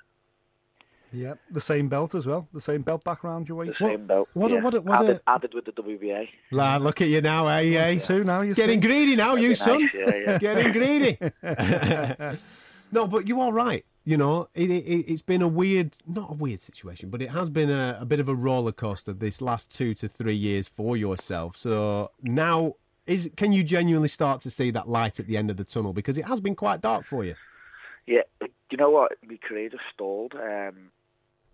[1.12, 2.48] Yeah, the same belt as well.
[2.52, 3.78] The same belt back around your The waist.
[3.78, 4.28] same belt.
[4.32, 4.60] what a- yeah.
[4.62, 6.28] what a- what a- added, added with the WBA.
[6.50, 7.60] Lad, look at you now, eh?
[7.76, 7.98] eh?
[7.98, 8.88] Two now, You're Getting see.
[8.88, 9.88] greedy now, you Nice, son.
[9.94, 10.38] yeah, yeah.
[10.46, 11.18] Getting greedy.
[12.92, 13.84] no, but you are right.
[14.04, 14.74] You know, it, it,
[15.12, 18.18] it's been a weird, not a weird situation, but it has been a, a bit
[18.18, 21.56] of a roller coaster this last two to three years for yourself.
[21.56, 22.72] So now,
[23.06, 25.92] is can you genuinely start to see that light at the end of the tunnel?
[25.92, 27.34] Because it has been quite dark for you.
[28.06, 29.12] Yeah, you know what?
[29.24, 30.34] My career just stalled.
[30.34, 30.90] Um,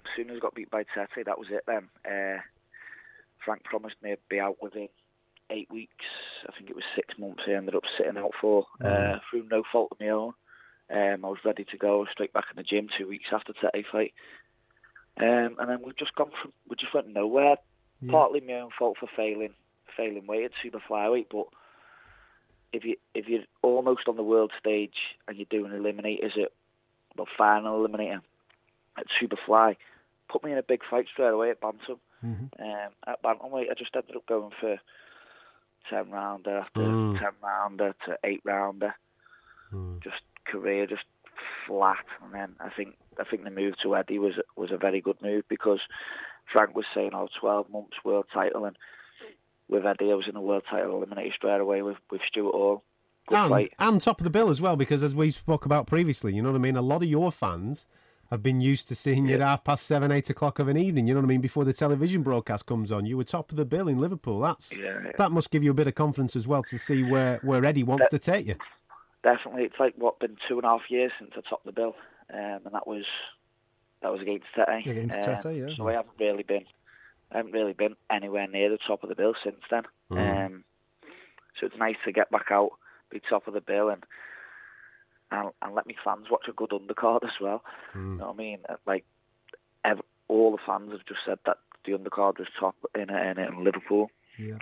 [0.08, 1.88] as soon as I got beat by Tete, that was it then.
[2.04, 2.40] Uh,
[3.44, 4.88] Frank promised me I'd be out within
[5.50, 6.04] eight weeks.
[6.46, 9.62] I think it was six months I ended up sitting out for, uh, through no
[9.70, 10.34] fault of my own.
[10.90, 13.86] Um, I was ready to go straight back in the gym two weeks after Tete
[13.90, 14.14] fight.
[15.18, 17.56] Um, and then we've just gone from, we just went nowhere.
[18.08, 19.54] Partly my own fault for failing,
[19.96, 21.46] failing weight at super flyweight, but
[22.72, 26.52] if you if you're almost on the world stage and you're doing eliminators at
[27.16, 28.20] well final eliminator
[28.96, 29.76] at Superfly,
[30.28, 31.98] put me in a big fight straight away at Bantam.
[32.24, 32.62] Mm-hmm.
[32.62, 34.78] Um, at Bantamweight, I just ended up going for
[35.90, 37.18] ten rounder after mm.
[37.18, 38.94] ten rounder to eight rounder.
[39.72, 40.02] Mm.
[40.02, 41.04] Just career just
[41.66, 45.00] flat, and then I think I think the move to Eddie was was a very
[45.00, 45.80] good move because
[46.52, 48.76] Frank was saying, "Oh, 12 months world title," and
[49.68, 52.82] with Eddie, I was in the world title eliminated straight away with with Stuart Hall.
[53.28, 53.74] Good And, fight.
[53.78, 56.50] and top of the bill as well, because as we spoke about previously, you know
[56.50, 56.76] what I mean?
[56.76, 57.86] A lot of your fans
[58.30, 61.06] have been used to seeing you at half past seven, eight o'clock of an evening,
[61.06, 63.06] you know what I mean, before the television broadcast comes on.
[63.06, 64.40] You were top of the bill in Liverpool.
[64.40, 65.12] That's Yeah, yeah.
[65.16, 67.84] That must give you a bit of confidence as well to see where, where Eddie
[67.84, 68.56] wants to take you.
[69.22, 69.64] definitely.
[69.64, 71.96] It's like what been two and a half years since I topped the bill,
[72.32, 73.04] um, and that was
[74.02, 74.86] that was against Tete.
[74.86, 75.74] Against Um, Tete, yeah.
[75.76, 76.64] So I haven't really been,
[77.32, 79.84] I haven't really been anywhere near the top of the bill since then.
[80.10, 80.64] Um,
[81.58, 82.70] so it's nice to get back out,
[83.10, 84.04] be top of the bill, and
[85.30, 87.62] and, and let me fans watch a good undercard as well.
[87.94, 88.58] You know what I mean?
[88.68, 89.04] Uh, Like,
[89.84, 93.64] ev- all the fans have just said that the undercard was top in in, in
[93.64, 94.10] Liverpool.
[94.38, 94.56] Yeah.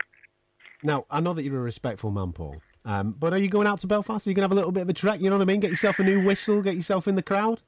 [0.83, 3.81] Now, I know that you're a respectful man, Paul, um, but are you going out
[3.81, 4.27] to Belfast?
[4.27, 5.21] Are you going to have a little bit of a trek?
[5.21, 5.61] You know what I mean?
[5.61, 7.63] Get yourself a new whistle, get yourself in the crowd?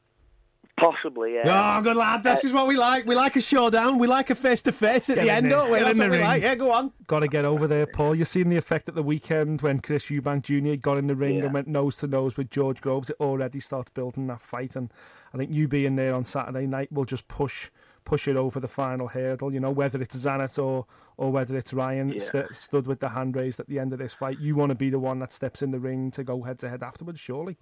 [0.78, 1.76] Possibly, yeah.
[1.78, 2.22] Oh, good lad.
[2.22, 3.04] This is what we like.
[3.06, 3.98] We like a showdown.
[3.98, 5.52] We like a face to face at the end, there.
[5.52, 5.78] don't we?
[5.80, 6.42] That's what we like.
[6.42, 6.92] Yeah, go on.
[7.06, 8.14] Got to get over there, Paul.
[8.14, 10.80] You've seen the effect at the weekend when Chris Eubank Jr.
[10.80, 11.44] got in the ring Yeah.
[11.46, 13.10] and went nose to nose with George Groves.
[13.10, 14.92] It already starts building that fight, and
[15.34, 17.70] I think you being there on Saturday night will just push
[18.04, 19.52] push it over the final hurdle.
[19.52, 20.86] You know, whether it's Zhanat or
[21.16, 22.18] or whether it's Ryan Yeah.
[22.18, 24.38] st- stood with the hand raised at the end of this fight.
[24.38, 26.68] You want to be the one that steps in the ring to go head to
[26.68, 27.56] head afterwards, surely.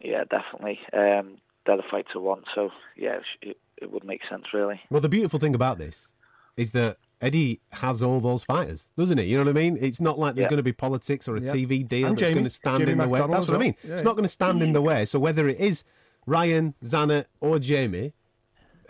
[0.00, 0.78] Yeah, definitely.
[0.92, 4.46] Um, they're the fight to want, so yeah, it, sh- it, it would make sense,
[4.52, 4.80] really.
[4.90, 6.12] Well, the beautiful thing about this
[6.56, 9.24] is that Eddie has all those fighters, doesn't he?
[9.26, 9.76] You know what I mean?
[9.80, 10.50] It's not like there's Yeah.
[10.50, 11.52] going to be politics or a Yeah.
[11.52, 13.20] TV deal And that's Jamie- going to stand Jamie in the way.
[13.20, 13.74] McDonnell That's what I mean.
[13.84, 15.04] Yeah, it's not going to stand in the way.
[15.04, 15.84] So whether it is
[16.26, 18.12] Ryan, Zhanat, or Jamie,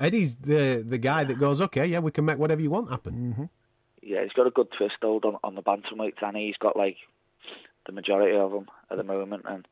[0.00, 3.14] Eddie's the the guy that goes, okay, yeah, we can make whatever you want happen.
[3.32, 3.44] Mm-hmm.
[4.02, 6.96] Yeah, he's got a good twist hold on, on the bantamweights, and he's got like
[7.86, 9.44] the majority of them at the moment.
[9.48, 9.66] And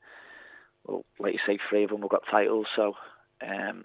[0.86, 2.94] well, like you say, three of them have got titles, so
[3.46, 3.84] um,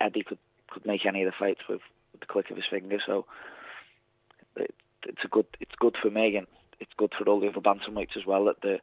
[0.00, 0.38] Eddie could
[0.70, 1.80] could make any of the fights with,
[2.12, 2.98] with the click of his finger.
[3.06, 3.26] So
[4.56, 4.74] it,
[5.06, 6.46] it's a good it's good for me, and
[6.80, 8.78] it's good for all the other bantamweights as well that the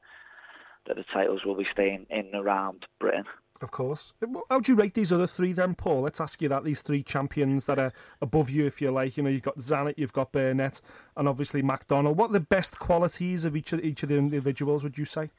[0.88, 3.26] that the titles will be staying in and around Britain.
[3.62, 4.14] Of course.
[4.50, 6.02] How do you rate these other three then, Paul?
[6.02, 6.64] Let's ask you that.
[6.64, 9.18] These three champions that are above you, if you like.
[9.18, 10.82] You know, you've got Zhanat, you've got Burnett,
[11.16, 12.16] and obviously McDonnell.
[12.16, 14.84] What are the best qualities of each of each of the individuals?
[14.84, 15.30] Would you say?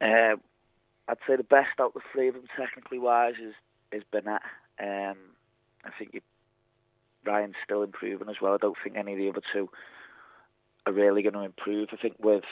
[0.00, 0.36] Uh,
[1.12, 3.54] I'd say the best out of the three of them, technically wise, is
[3.92, 4.40] is Burnett.
[4.80, 5.18] Um,
[5.84, 6.22] I think you,
[7.24, 8.54] Ryan's still improving as well.
[8.54, 9.68] I don't think any of the other two
[10.86, 11.90] are really going to improve.
[11.92, 12.44] I think with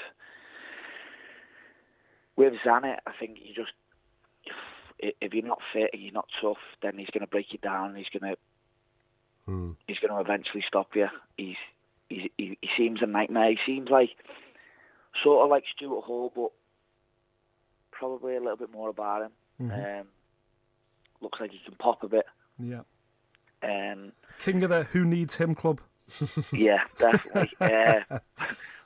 [2.36, 3.72] with Zhanat, I think you just
[4.98, 7.94] if you're not fit and you're not tough, then he's going to break you down.
[7.94, 8.38] He's going to
[9.46, 9.70] Hmm.
[9.88, 11.08] he's going to eventually stop you.
[11.38, 11.56] He's,
[12.10, 13.50] he's he, he seems a nightmare.
[13.50, 14.10] He seems like
[15.22, 16.50] sort of like Stuart Hall, but
[18.00, 19.30] probably a little bit more about him.
[19.62, 20.00] Mm-hmm.
[20.00, 20.06] Um,
[21.20, 22.24] looks like he can pop a bit.
[22.58, 22.80] Yeah.
[23.62, 25.80] Um, King of the Who Needs Him Club.
[26.52, 27.50] yeah, definitely.
[27.60, 28.00] uh,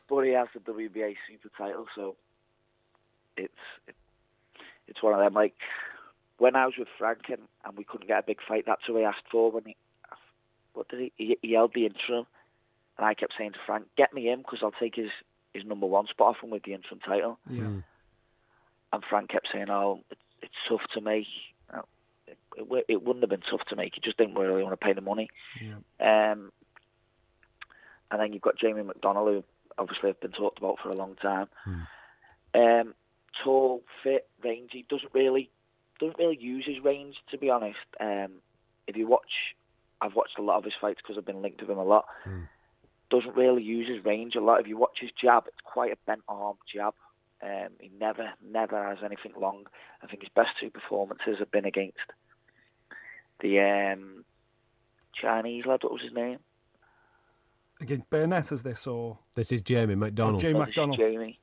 [0.08, 2.16] but he has the WBA super title, so
[3.36, 3.52] it's
[3.86, 3.94] it,
[4.88, 5.32] it's one of them.
[5.32, 5.54] Like
[6.38, 8.98] when I was with Frank and, and we couldn't get a big fight, that's who
[8.98, 9.52] I asked for.
[9.52, 9.76] When he,
[10.74, 11.12] what did he?
[11.16, 12.26] He, he held the interim,
[12.98, 15.10] and I kept saying to Frank, "Get me in because I'll take his
[15.54, 17.68] his number one spot off him with the interim title." Yeah.
[18.94, 21.26] And Frank kept saying, "Oh, it's, it's tough to make."
[22.26, 23.94] It, it, it wouldn't have been tough to make.
[23.94, 25.28] He just didn't really want to pay the money.
[26.00, 26.52] Um,
[28.10, 29.44] and then you've got Jamie McDonnell, who
[29.76, 31.48] obviously have been talked about for a long time.
[32.54, 32.94] Um,
[33.42, 34.86] tall, fit, rangy.
[34.88, 35.50] Doesn't really
[35.98, 37.78] doesn't really use his range, to be honest.
[38.00, 38.32] Um,
[38.86, 39.54] if you watch,
[40.00, 42.06] I've watched a lot of his fights because I've been linked with him a lot.
[43.10, 44.60] Doesn't really use his range a lot.
[44.60, 46.94] If you watch his jab, it's quite a bent arm jab.
[47.44, 49.66] Um, he never, never has anything long.
[50.02, 51.98] I think his best two performances have been against
[53.40, 54.24] the um,
[55.20, 55.80] Chinese lad.
[55.82, 56.38] What was his name?
[57.80, 60.40] Against Burnett, is this or This is Jamie McDonnell.
[60.40, 60.96] Jamie Oh, this McDonnell?
[60.96, 61.38] Jamie.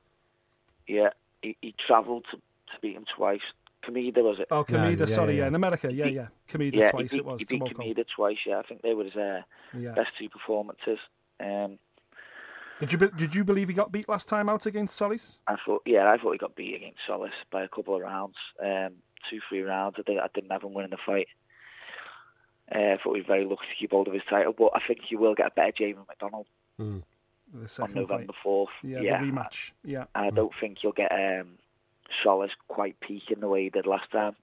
[0.88, 1.10] Yeah,
[1.40, 3.40] he, he travelled to, to beat him twice.
[3.86, 4.48] Kameda was it?
[4.50, 5.42] Oh, Kameda, yeah, sorry, yeah.
[5.42, 5.46] yeah.
[5.48, 6.26] in America, yeah, yeah.
[6.48, 7.38] Kameda yeah, twice he beat, it was.
[7.40, 7.74] he beat Tomoki.
[7.76, 8.36] Kameda twice.
[8.46, 9.42] Yeah, I think they were his uh,
[9.78, 9.92] Yeah.
[9.92, 10.98] best two performances.
[11.40, 11.78] Um,
[12.82, 15.40] Did you be- did you believe he got beat last time out against Solis?
[15.46, 18.34] I thought, yeah, I thought he got beat against Solis by a couple of rounds,
[18.60, 18.94] um,
[19.30, 19.94] two, three rounds.
[20.00, 21.28] I, did, I didn't have him winning the fight.
[22.74, 24.80] Uh, I thought he was very lucky to keep hold of his title, but I
[24.84, 26.46] think you will get a better Jamie McDonnell
[26.78, 28.70] The on November fourth.
[28.82, 29.20] Yeah, yeah.
[29.20, 29.72] the rematch.
[29.84, 30.06] Yeah.
[30.16, 31.58] And I don't think you'll get um,
[32.24, 34.34] Solis quite peaking the way he did last time.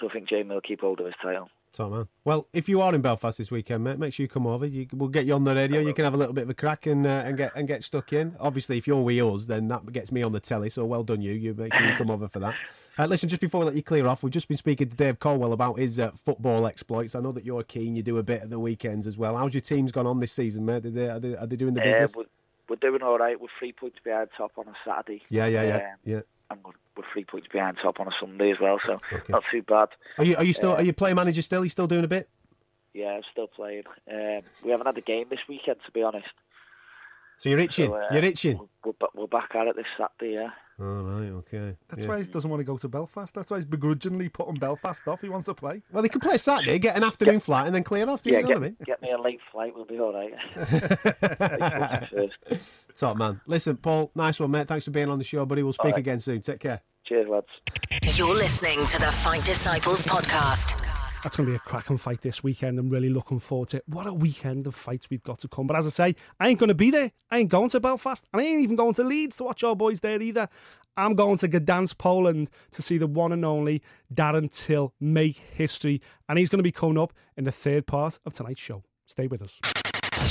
[0.00, 1.50] So I think Jamie will keep hold of his title.
[1.72, 2.08] Top man.
[2.24, 4.64] Well, if you are in Belfast this weekend, mate, make sure you come over.
[4.66, 5.80] You, we'll get you on the radio.
[5.80, 7.84] You can have a little bit of a crack and uh, and get and get
[7.84, 8.34] stuck in.
[8.40, 10.70] Obviously, if you're with us, then that gets me on the telly.
[10.70, 11.32] So well done, you.
[11.34, 12.54] You make sure you come over for that.
[12.98, 15.18] Uh, listen, just before we let you clear off, we've just been speaking to Dave
[15.18, 17.14] Colwell about his uh, football exploits.
[17.14, 17.94] I know that you're keen.
[17.96, 19.36] You do a bit at the weekends as well.
[19.36, 20.86] How's your team's gone on this season, mate?
[20.86, 22.16] Are they, are they, are they doing the business?
[22.16, 22.24] we're,
[22.68, 23.40] we're doing all right.
[23.40, 25.22] We're three points behind top on a Saturday.
[25.30, 26.20] yeah, yeah, yeah, Um, yeah.
[26.50, 29.62] and we're, we're three points behind top on a Sunday as well, so not too
[29.62, 29.88] bad.
[30.18, 31.62] Are you are you still are you playing manager still?
[31.62, 32.28] Are you still doing a bit?
[32.92, 33.84] Yeah, I'm still playing.
[34.10, 36.26] Um, we haven't had a game this weekend, to be honest.
[37.38, 37.90] So you're itching.
[37.90, 38.58] So, uh, you're itching.
[38.84, 40.50] We're, we're back at it this Saturday, yeah.
[40.80, 41.76] All right, okay.
[41.88, 42.10] That's yeah.
[42.10, 43.32] why he doesn't want to go to Belfast.
[43.34, 45.20] That's why he's begrudgingly putting Belfast off.
[45.20, 45.82] He wants to play.
[45.92, 48.22] Well, they can play Saturday, get an afternoon flight, and then clear off.
[48.22, 48.76] Do you Yeah, know get, what I mean?
[48.84, 50.34] get me a late flight, we'll be all right.
[52.10, 52.88] First.
[52.96, 53.40] Top man.
[53.46, 54.66] Listen, Paul, nice one, mate.
[54.66, 55.62] Thanks for being on the show, buddy.
[55.62, 55.98] We'll speak right.
[55.98, 56.40] again soon.
[56.40, 56.80] Take care.
[57.06, 57.46] Cheers, lads.
[58.18, 60.97] You're listening to the Fight Disciples podcast.
[61.22, 62.78] That's going to be a cracking fight this weekend.
[62.78, 63.84] I'm really looking forward to it.
[63.88, 65.66] What a weekend of fights we've got to come.
[65.66, 67.10] But as I say, I ain't going to be there.
[67.30, 68.26] I ain't going to Belfast.
[68.32, 70.48] And I ain't even going to Leeds to watch our boys there either.
[70.96, 76.00] I'm going to Gdansk, Poland to see the one and only Darren Till make history.
[76.28, 78.84] And he's going to be coming up in the third part of tonight's show.
[79.06, 79.60] Stay with us.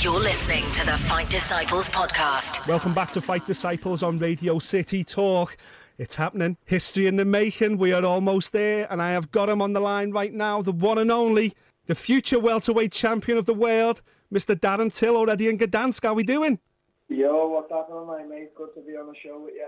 [0.02, 2.66] You're listening to the Fight Disciples podcast.
[2.66, 5.56] Welcome back to Fight Disciples on Radio City Talk.
[5.98, 6.56] It's happening.
[6.64, 7.76] History in the making.
[7.76, 10.62] We are almost there, and I have got him on the line right now.
[10.62, 11.54] The one and only,
[11.86, 14.00] the future welterweight champion of the world,
[14.32, 14.54] Mr.
[14.54, 16.04] Darren Till, already in Gdansk.
[16.04, 16.60] How we doing?
[17.08, 18.54] Yo, what's happening, my mate?
[18.54, 19.66] Good to be on the show with you.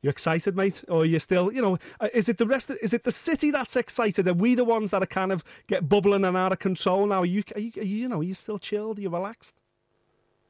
[0.00, 0.84] You excited, mate?
[0.88, 2.70] Or are you still, you know, uh, is it the rest?
[2.70, 4.26] Of, is it the city that's excited?
[4.26, 7.20] Are we the ones that are kind of get bubbling and out of control now?
[7.20, 8.98] Are you, are you, are you, you know, are you still chilled?
[8.98, 9.60] Are you relaxed?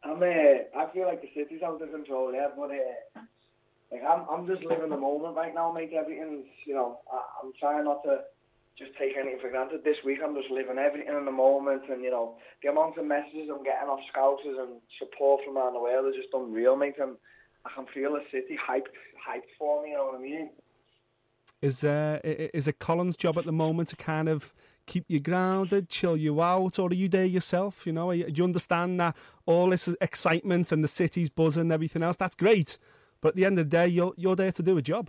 [0.05, 3.21] I'm, uh, I feel like the city's out of control, yeah, but uh,
[3.93, 5.93] like I'm, I'm just living the moment right now, mate.
[5.93, 8.21] Everything's, you know, I, I'm trying not to
[8.79, 9.85] just take anything for granted.
[9.85, 13.05] This week I'm just living everything in the moment, and you know the amount of
[13.05, 16.97] messages I'm getting off scouts and support from around the world is just unreal, mate.
[16.99, 17.17] And
[17.65, 19.91] I can feel the city hyped, hyped for me.
[19.91, 20.51] You know what I mean?
[21.61, 24.55] Is uh, is it Colin's job at the moment to kind of
[24.87, 27.87] keep you grounded, chill you out, or are you there yourself?
[27.87, 32.03] You know, do you understand that all this excitement and the city's buzzing and everything
[32.03, 32.17] else?
[32.17, 32.79] That's great,
[33.23, 35.09] but at the end of the day, you're you're there to do a job.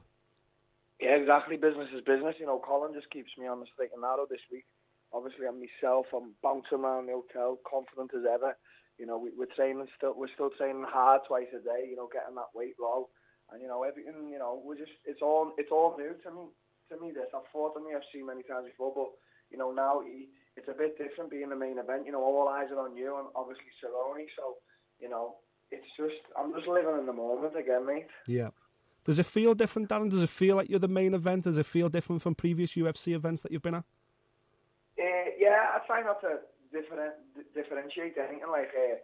[1.02, 1.58] Yeah, exactly.
[1.58, 2.36] Business is business.
[2.39, 4.63] You know, Colin just keeps me on the straight and narrow this week.
[5.12, 6.06] Obviously, I'm myself.
[6.15, 8.56] I'm bouncing around the hotel, confident as ever.
[9.02, 10.13] You know, we, we're training still.
[10.15, 11.89] We're still training hard twice a day.
[11.89, 13.10] You know, getting that weight low,
[13.52, 14.30] and you know everything.
[14.32, 14.93] You know, we're just.
[15.04, 15.52] It's all.
[15.58, 16.45] It's all new to me.
[16.93, 19.10] To me, this I've fought on the FC many times before, but
[19.49, 20.06] you know now
[20.56, 22.06] it's a bit different being the main event.
[22.06, 24.30] You know, all eyes are on you and obviously Cerrone.
[24.38, 24.62] So,
[24.99, 25.41] you know,
[25.74, 28.08] it's just I'm just living in the moment again, mate.
[28.28, 28.50] Yeah.
[29.04, 30.10] Does it feel different, Darren?
[30.10, 31.44] Does it feel like you're the main event?
[31.44, 33.86] Does it feel different from previous UFC events that you've been at?
[34.96, 36.40] Uh, yeah, I try not to
[36.72, 38.48] different, d- differentiate anything.
[38.48, 38.96] Like, uh,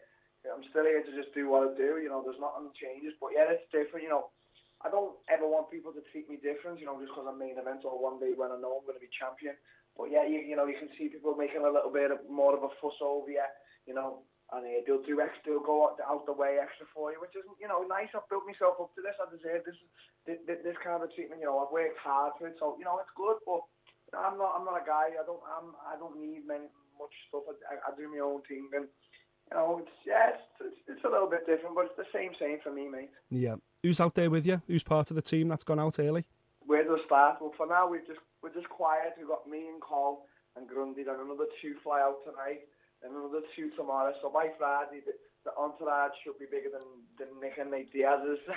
[0.55, 1.99] I'm still here to just do what I do.
[1.99, 3.11] You know, there's nothing changes.
[3.19, 4.07] But yeah, it's different.
[4.07, 4.31] You know,
[4.79, 6.79] I don't ever want people to treat me different.
[6.79, 8.95] You know, just because I'm main event or one day when I know I'm going
[8.95, 9.59] to be champion.
[9.99, 12.55] But yeah, you, you know, you can see people making a little bit of, more
[12.55, 13.43] of a fuss over you.
[13.83, 17.13] You know, and uh, they'll do extra, they'll go out, out the way extra for
[17.13, 18.09] you, which is you know nice.
[18.17, 19.17] I've built myself up to this.
[19.21, 19.79] I deserve this,
[20.25, 21.41] this, this kind of treatment.
[21.41, 23.37] You know, I've worked hard for it, so you know it's good.
[23.45, 23.61] But
[24.09, 25.13] you know, I'm not, I'm not a guy.
[25.13, 26.65] I don't, I'm, I don't need many,
[26.97, 27.45] much stuff.
[27.45, 31.05] I, I, I do my own thing, and you know, it's yeah, it's, it's, it's
[31.05, 33.13] a little bit different, but it's the same, same for me, mate.
[33.29, 33.61] Yeah.
[33.81, 34.61] Who's out there with you?
[34.67, 36.25] Who's part of the team that's gone out early?
[36.65, 37.37] Where do I start?
[37.41, 39.13] Well, for now, we've just we're just quiet.
[39.17, 42.67] We've got me and Cole and Grundy, and another two fly out tonight,
[43.03, 44.13] and another two tomorrow.
[44.21, 45.13] So by Friday, the,
[45.45, 46.81] the entourage should be bigger than,
[47.17, 48.39] than Nick and Nate Diaz's.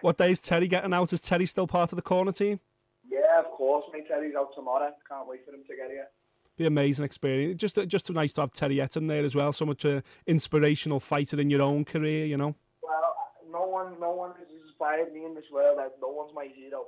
[0.00, 1.12] What day is Terry getting out?
[1.12, 2.60] Is Terry still part of the corner team?
[3.36, 4.08] yeah, of course, mate.
[4.08, 4.90] Terry's out tomorrow.
[5.08, 6.08] Can't wait for him to get here.
[6.56, 7.60] Be amazing experience.
[7.60, 9.52] Just just nice to have Terry Etim there as well.
[9.52, 12.26] So much uh, inspirational fighter in your own career.
[12.26, 12.54] You know.
[12.82, 13.14] Well,
[13.50, 15.76] no one, no one has inspired me in this world.
[15.76, 16.86] Like, no one's my hero.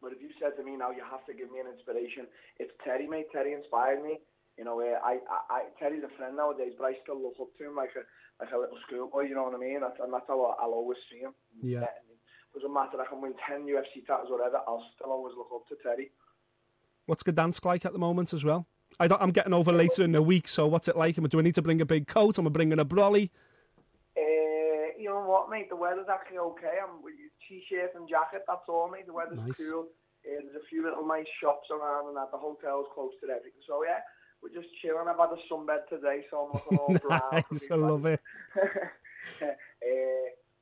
[0.00, 2.26] But if you said to me now, you have to give me an inspiration.
[2.58, 3.26] It's Terry, mate.
[3.32, 4.18] Terry inspired me.
[4.58, 7.48] You know, uh, I, I, I, Terry's a friend nowadays, but I still look up
[7.58, 8.04] to him like a,
[8.42, 9.22] like a little schoolboy.
[9.28, 9.80] You know what I mean?
[9.80, 11.32] That's, and that's how I- I'll always see him.
[11.62, 11.86] Yeah.
[12.54, 13.00] Doesn't matter.
[13.00, 14.60] I can win ten UFC titles, or whatever.
[14.68, 16.12] I'll still always look up to Terry.
[17.06, 18.66] What's Gdansk like at the moment as well?
[19.00, 21.16] I don't, I'm getting over later in the week, so what's it like?
[21.16, 22.38] Am Do I need to bring a big coat?
[22.38, 23.30] Am I bringing a brolly?
[24.16, 25.70] Uh, you know what, mate?
[25.70, 26.76] The weather's actually okay.
[26.82, 27.14] I'm with
[27.48, 28.44] t-shirt and jacket.
[28.46, 29.06] That's all, mate.
[29.06, 29.56] The weather's Nice.
[29.70, 29.88] cool.
[30.28, 33.56] Uh, there's a few little nice shops around, and that the hotel's close to everything.
[33.66, 34.04] So yeah,
[34.42, 35.06] we're just chilling.
[35.08, 37.20] I've had a sunbed today, so I'm looking all brown.
[37.50, 38.20] nice, I love it.
[38.56, 39.46] uh,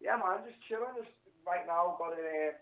[0.00, 0.84] yeah, man, just chilling.
[0.96, 1.10] Just
[1.46, 2.52] right now, got uh,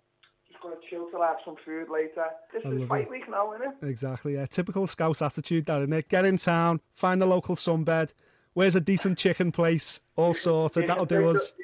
[0.48, 2.26] just gonna chill till I have some food later.
[2.52, 3.10] This I is fight it.
[3.10, 3.86] week now, isn't it?
[3.88, 4.34] Exactly.
[4.34, 5.92] Yeah, typical Scouse attitude, Darren.
[5.94, 6.08] it?
[6.08, 8.12] get in town, find a local sunbed.
[8.54, 10.00] Where's a decent chicken place?
[10.16, 10.86] All sorted.
[10.88, 11.54] That'll do us.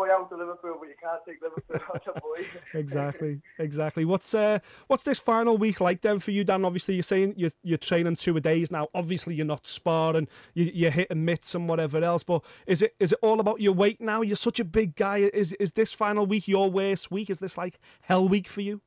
[0.00, 2.42] Boy out to Liverpool, but you can't take Liverpool out to boy.
[2.78, 4.04] exactly, exactly.
[4.04, 6.64] What's uh, what's this final week like then for you, Dan?
[6.64, 8.88] Obviously, you're saying you're, you're training two a days now.
[8.94, 10.28] Obviously, you're not sparring.
[10.54, 12.22] You, you're hitting mitts and whatever else.
[12.22, 14.22] But is it is it all about your weight now?
[14.22, 15.18] You're such a big guy.
[15.18, 17.28] Is is this final week your worst week?
[17.28, 18.80] Is this like hell week for you?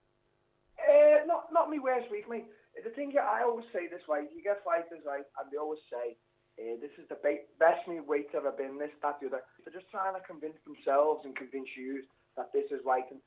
[0.79, 2.45] Uh, not not me worst week, mate.
[2.83, 6.17] The thing I always say this way: you get fighters right, and they always say,
[6.59, 9.41] uh, "This is the ba- best me weight's ever been." This, that, the other.
[9.63, 12.03] They're just trying to convince themselves and convince you
[12.37, 13.05] that this is right.
[13.11, 13.19] And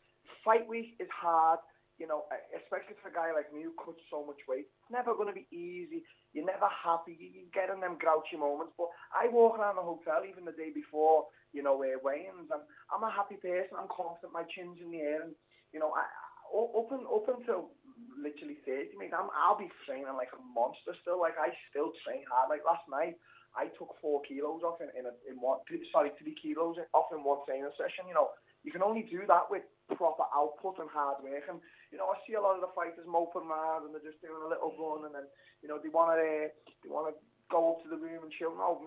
[0.44, 1.58] fight week is hard,
[1.98, 4.66] you know, especially for a guy like me who cuts so much weight.
[4.68, 6.02] It's never going to be easy.
[6.32, 7.16] You're never happy.
[7.18, 8.74] You, you get in them grouchy moments.
[8.76, 12.62] But I walk around the hotel even the day before, you know, uh, weigh-ins, and
[12.92, 13.78] I'm a happy person.
[13.78, 14.32] I'm confident.
[14.36, 15.34] My chin's in the air, and
[15.72, 17.70] you know, I, I- up and up until
[18.16, 21.20] literally 30, mate, I'm, I'll be training like a monster still.
[21.20, 22.52] Like, I still train hard.
[22.52, 23.16] Like, last night,
[23.56, 27.24] I took four kilos off in, in, a, in one, sorry, three kilos off in
[27.24, 28.04] one training session.
[28.04, 29.64] You know, you can only do that with
[29.96, 31.48] proper output and hard work.
[31.48, 34.20] And, you know, I see a lot of the fighters moping around and they're just
[34.20, 35.26] doing a little run and then,
[35.64, 36.48] you know, they want to, uh,
[36.84, 37.16] they want to
[37.48, 38.52] go up to the room and chill.
[38.52, 38.82] No,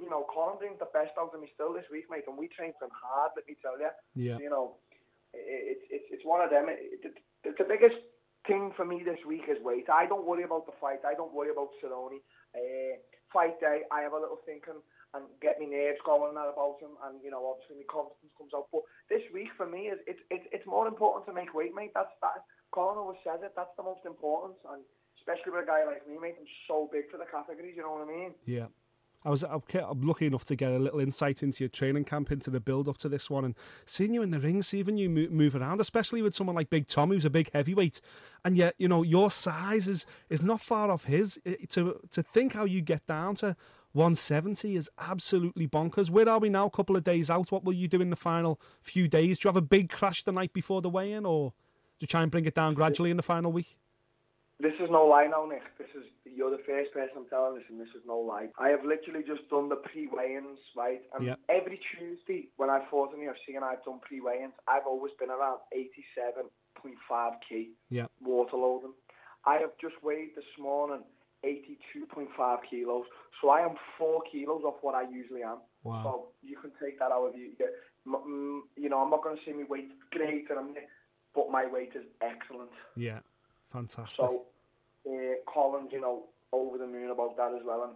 [0.00, 2.48] you know, Colin brings the best out of me still this week, mate, and we
[2.48, 3.92] trained him hard, let me tell you.
[4.16, 4.38] Yeah.
[4.40, 4.80] You know,
[5.32, 6.68] it, it, it's it's one of them.
[6.68, 7.14] It, it,
[7.44, 8.00] it, the biggest
[8.46, 9.86] thing for me this week is weight.
[9.92, 11.00] I don't worry about the fight.
[11.06, 12.20] I don't worry about Cerrone.
[12.54, 12.96] Uh,
[13.32, 14.80] fight day, I have a little thinking
[15.14, 18.72] and get my nerves going about him, and you know, obviously my confidence comes out.
[18.72, 21.92] But this week for me is it's it's it's more important to make weight, mate.
[21.92, 22.44] That's that.
[22.72, 23.52] Colin always says it.
[23.52, 24.80] That's the most important, and
[25.20, 26.40] especially with a guy like me, mate.
[26.40, 27.76] I'm so big for the categories.
[27.76, 28.32] You know what I mean?
[28.48, 28.72] Yeah.
[29.24, 32.50] I was I'm lucky enough to get a little insight into your training camp, into
[32.50, 33.54] the build up to this one, and
[33.84, 37.10] seeing you in the ring, seeing you move around, especially with someone like Big Tom,
[37.10, 38.00] who's a big heavyweight,
[38.44, 41.40] and yet you know your size is is not far off his.
[41.70, 43.56] To to think how you get down to
[43.92, 46.10] 170 is absolutely bonkers.
[46.10, 46.66] Where are we now?
[46.66, 47.52] A couple of days out.
[47.52, 49.38] What will you do in the final few days?
[49.38, 52.22] Do you have a big crash the night before the weigh-in, or do you try
[52.22, 53.76] and bring it down gradually in the final week?
[54.60, 55.62] This is no lie now, Nick.
[55.78, 58.48] This is you're the first person I'm telling this, and this is no lie.
[58.58, 61.02] I have literally just done the pre-weigh-ins, right?
[61.14, 61.40] And yep.
[61.48, 65.30] every Tuesday when I fought in the UFC and I've done pre-weigh-ins, I've always been
[65.30, 68.10] around 87.5 k yep.
[68.20, 68.94] water loading.
[69.44, 71.02] I have just weighed this morning
[71.44, 73.04] 82.5 kilos.
[73.40, 75.58] So I am four kilos off what I usually am.
[75.82, 76.02] Wow.
[76.04, 77.50] So you can take that out of you.
[78.76, 80.74] You know, I'm not going to say my weight great, and I'm,
[81.34, 82.70] but my weight is excellent.
[82.94, 83.18] Yeah,
[83.72, 84.16] fantastic.
[84.16, 84.46] So
[85.08, 87.84] uh, Colin's, you know, over the moon about that as well.
[87.84, 87.94] And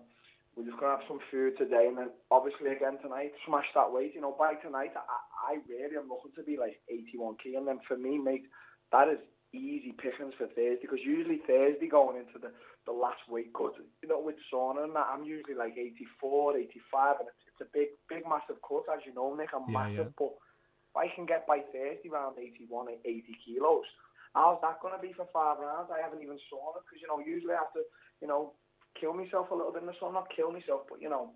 [0.56, 1.86] we're just going to have some food today.
[1.88, 4.14] And then obviously again tonight, smash that weight.
[4.14, 7.58] You know, by tonight, I, I really am looking to be like 81 kg.
[7.58, 8.48] And then for me, mate,
[8.92, 9.20] that is
[9.52, 12.52] easy pickings for Thursday because usually Thursday going into the,
[12.84, 13.72] the last week, cause,
[14.02, 17.70] you know, with sauna and that, I'm usually like 84, 85, and it's, it's a
[17.72, 19.50] big, big, massive cut, as you know, Nick.
[19.54, 20.18] I'm yeah, massive, yeah.
[20.18, 23.88] but if I can get by Thursday around 81, 80 kilos,
[24.36, 25.88] how's that going to be for five rounds?
[25.88, 27.82] I haven't even sauna because, you know, usually I have to,
[28.20, 28.52] you know,
[29.00, 31.32] kill myself a little bit in the sun, not kill myself, but, you know,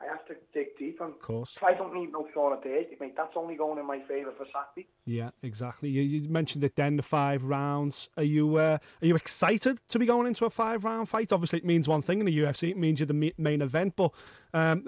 [0.00, 1.00] I have to dig deep.
[1.00, 1.56] And of course.
[1.56, 4.46] If I don't need no sauna Thursday, mate, that's only going in my favour for
[4.46, 4.88] Saturday.
[5.04, 5.88] Yeah, exactly.
[5.88, 8.08] You, you, mentioned it then, the five rounds.
[8.16, 11.32] Are you uh, are you excited to be going into a five round fight?
[11.32, 12.70] Obviously, it means one thing in the UFC.
[12.70, 13.96] It means you're the main event.
[13.96, 14.12] But
[14.54, 14.84] um,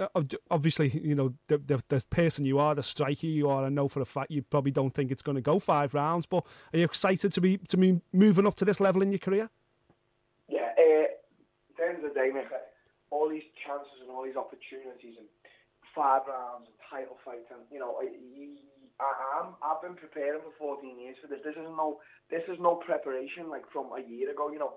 [0.51, 3.65] obviously, you know the, the, the person you are, the striker you are.
[3.65, 6.27] I know for a fact you probably don't think it's going to go five rounds.
[6.27, 9.19] But are you excited to be to be moving up to this level in your
[9.19, 9.51] career?
[10.49, 10.61] Yeah.
[10.79, 11.07] Uh,
[11.77, 12.47] the end of the day, mate,
[13.11, 15.29] all these chances and all these opportunities and
[15.95, 21.01] five rounds and title fights and you know I, I'm I've been preparing for 14
[21.01, 21.41] years for this.
[21.41, 21.99] This is no
[22.29, 24.53] this is no preparation like from a year ago.
[24.53, 24.77] You know,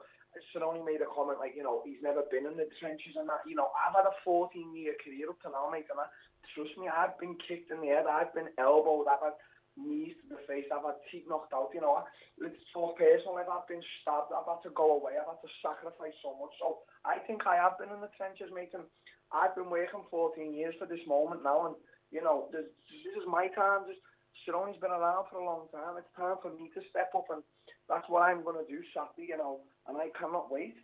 [0.51, 3.43] Cerrone made a comment like you know he's never been in the trenches and that.
[3.45, 6.07] You know, I've had a 14 year career up to now, mate, and I,
[6.55, 9.37] trust me, I've been kicked in the head, I've been elbowed, I've had
[9.77, 11.73] knees to the face, I've had teeth knocked out.
[11.73, 12.03] You know,
[12.41, 13.37] it's so personal.
[13.37, 16.53] I've had been stabbed, I've had to go away, I've had to sacrifice so much.
[16.61, 18.85] So I think I have been in the trenches, mate, and
[19.33, 21.75] I've been working 14 years for this moment now, and
[22.13, 22.69] you know, this,
[23.03, 23.89] this is my time.
[23.89, 23.99] Just
[24.45, 25.97] Cerrone's been around for a long time.
[25.97, 27.41] It's time for me to step up, and
[27.89, 30.75] that's what I'm going to do Saturday, you know, and I cannot wait.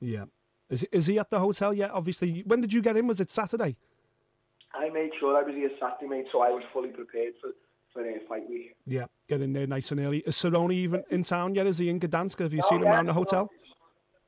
[0.00, 0.24] Yeah.
[0.70, 1.90] Is, is he at the hotel yet?
[1.92, 3.06] Obviously, when did you get in?
[3.06, 3.76] Was it Saturday?
[4.74, 7.50] I made sure I was here Saturday, mate, so I was fully prepared for
[7.92, 8.74] for the fight week.
[8.86, 10.18] Yeah, get in there nice and early.
[10.26, 11.66] Is Cerrone even in town yet?
[11.66, 12.38] Is he in Gdansk?
[12.40, 13.50] Have you no, seen him yeah, around the hotel?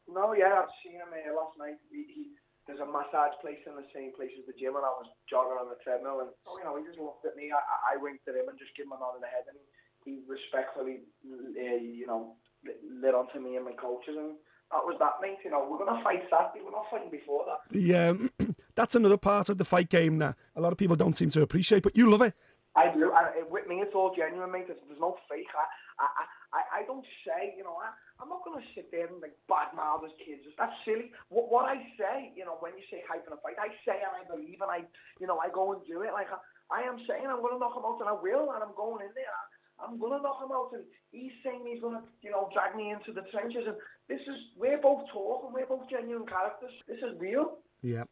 [0.08, 1.78] No, yeah, I've seen him uh, last night.
[1.90, 2.22] He, he,
[2.66, 5.58] there's a massage place in the same place as the gym, and I was jogging
[5.58, 7.50] on the treadmill, and oh, you know, he just looked at me.
[7.50, 9.58] I, I winked at him and just gave him a nod in the head, and
[10.04, 14.38] he, respectfully, uh, you know, lit onto me and my coaches, and
[14.70, 15.38] that was that, mate.
[15.44, 16.62] You know, we're gonna fight Saturday.
[16.64, 17.60] We're not fighting before that.
[17.74, 18.30] Yeah, um,
[18.74, 21.42] that's another part of the fight game that a lot of people don't seem to
[21.42, 22.34] appreciate, but you love it.
[22.76, 23.39] I do, and
[23.70, 24.66] me, it's all genuine, mate.
[24.66, 25.46] There's, there's no fake.
[25.54, 25.66] I,
[26.02, 29.22] I, I, I don't say, you know, I, I'm not going to sit there and
[29.22, 30.42] like badmouth as kids.
[30.58, 31.14] That's silly.
[31.30, 34.02] What, what I say, you know, when you say hype in a fight, I say
[34.02, 34.82] and I believe and I,
[35.22, 36.10] you know, I go and do it.
[36.10, 38.62] Like I, I am saying, I'm going to knock him out, and I will, and
[38.62, 39.38] I'm going in there.
[39.82, 42.76] I'm going to knock him out, and he's saying he's going to, you know, drag
[42.76, 43.64] me into the trenches.
[43.66, 46.70] And this is, we're both talking, we're both genuine characters.
[46.86, 47.58] This is real.
[47.82, 48.04] Yeah.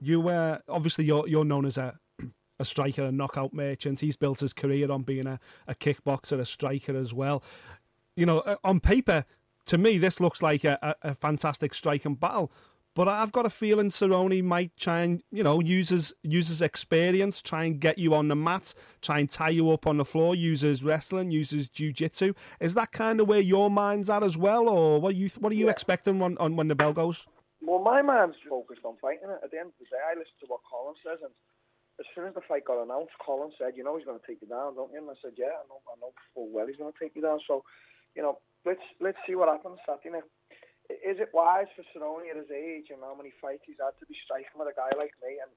[0.00, 1.98] You, uh, obviously, you're, you're known as a
[2.58, 4.00] a striker, a knockout merchant.
[4.00, 7.42] He's built his career on being a, a kickboxer, a striker as well.
[8.16, 9.24] You know, uh, on paper,
[9.66, 12.50] to me, this looks like a, a, a fantastic striking battle.
[12.94, 16.62] But I've got a feeling Cerrone might try and, you know, use his, use his
[16.62, 20.04] experience, try and get you on the mat, try and tie you up on the
[20.04, 22.32] floor, use his wrestling, use his jiu-jitsu.
[22.58, 24.66] Is that kind of where your mind's at as well?
[24.70, 25.72] Or what are you, what are you yeah.
[25.72, 27.28] expecting on, on when the bell goes?
[27.60, 29.40] Well, my mind's focused on fighting it.
[29.44, 31.32] At the end of the day, I listen to what Colin says, and
[31.98, 34.42] as soon as the fight got announced, Colin said, "You know he's going to take
[34.42, 36.76] you down, don't you?" And I said, "Yeah, I know, I know full well he's
[36.76, 37.64] going to take you down." So,
[38.14, 40.20] you know, let's let's see what happens Saturday.
[40.20, 40.26] Now,
[40.92, 44.06] is it wise for Cerrone at his age and how many fights he's had to
[44.06, 45.40] be striking with a guy like me?
[45.40, 45.50] And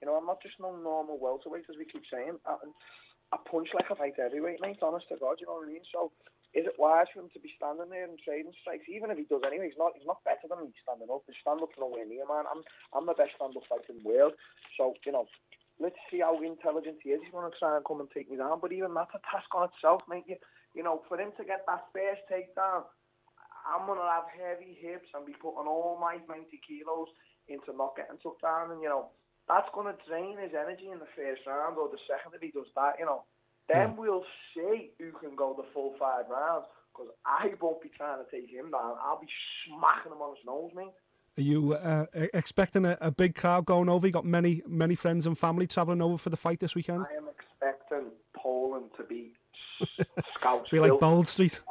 [0.00, 2.38] you know, I'm not just no normal welterweight as we keep saying.
[2.46, 2.56] I,
[3.32, 4.82] I punch like a fight heavyweight, mate.
[4.82, 5.86] Honest to God, you know what I mean?
[5.92, 6.10] So,
[6.50, 8.88] is it wise for him to be standing there and trading strikes?
[8.90, 11.22] Even if he does anyway, he's not he's not better than me standing up.
[11.26, 12.46] His stand up's nowhere near man.
[12.50, 12.62] I'm
[12.94, 14.34] I'm the best stand up fighter in the world.
[14.74, 15.30] So, you know,
[15.80, 17.20] let's see how intelligent he is.
[17.24, 18.60] He's going to try and come and take me down.
[18.60, 20.28] But even that's a task on itself, mate.
[20.28, 20.36] You,
[20.76, 22.84] you know, for him to get that first takedown,
[23.64, 27.08] I'm going to have heavy hips and be putting all my 90 kilos
[27.48, 28.70] into not getting took down.
[28.70, 29.10] And, you know,
[29.48, 32.52] that's going to drain his energy in the first round or the second if he
[32.52, 33.24] does that, you know.
[33.66, 38.18] Then we'll see who can go the full five rounds because I won't be trying
[38.18, 38.98] to take him down.
[38.98, 39.30] I'll be
[39.62, 40.90] smacking him on his nose, mate.
[41.38, 44.06] Are you uh, expecting a, a big crowd going over?
[44.06, 47.06] You got many many friends and family travelling over for the fight this weekend.
[47.10, 49.32] I am expecting Poland to be
[50.38, 50.68] Scouse.
[50.70, 51.62] Be like Bold Street.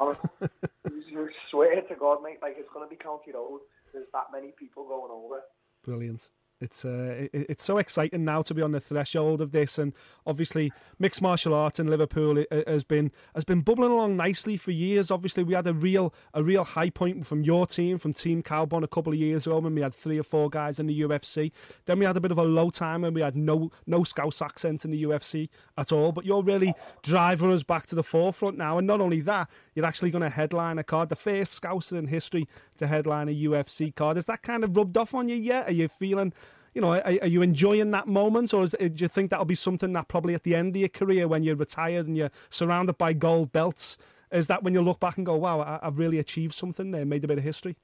[1.10, 3.60] you swear to God, mate, like it's going to be County Road.
[3.92, 5.40] There's that many people going over.
[5.84, 6.30] Brilliant.
[6.60, 9.94] It's uh, it, it's so exciting now to be on the threshold of this, and
[10.26, 15.10] obviously mixed martial arts in Liverpool has been has been bubbling along nicely for years.
[15.10, 18.82] Obviously, we had a real a real high point from your team, from Team Kaobon,
[18.82, 21.50] a couple of years ago, when we had three or four guys in the UFC.
[21.86, 24.42] Then we had a bit of a low time, and we had no no Scouse
[24.42, 25.48] accent in the UFC
[25.78, 26.12] at all.
[26.12, 29.86] But you're really driving us back to the forefront now, and not only that, you're
[29.86, 32.46] actually going to headline a card, the first Scouser in history
[32.76, 34.18] to headline a UFC card.
[34.18, 35.68] Is that kind of rubbed off on you yet?
[35.68, 36.34] Are you feeling
[36.74, 39.54] you know, are, are, you enjoying that moment, or is, do you think that'll be
[39.54, 42.98] something that probably at the end of your career, when you're retired and you're surrounded
[42.98, 43.98] by gold belts,
[44.30, 47.04] is that when you look back and go, "Wow, I, have really achieved something there,
[47.04, 47.76] made a bit of history"?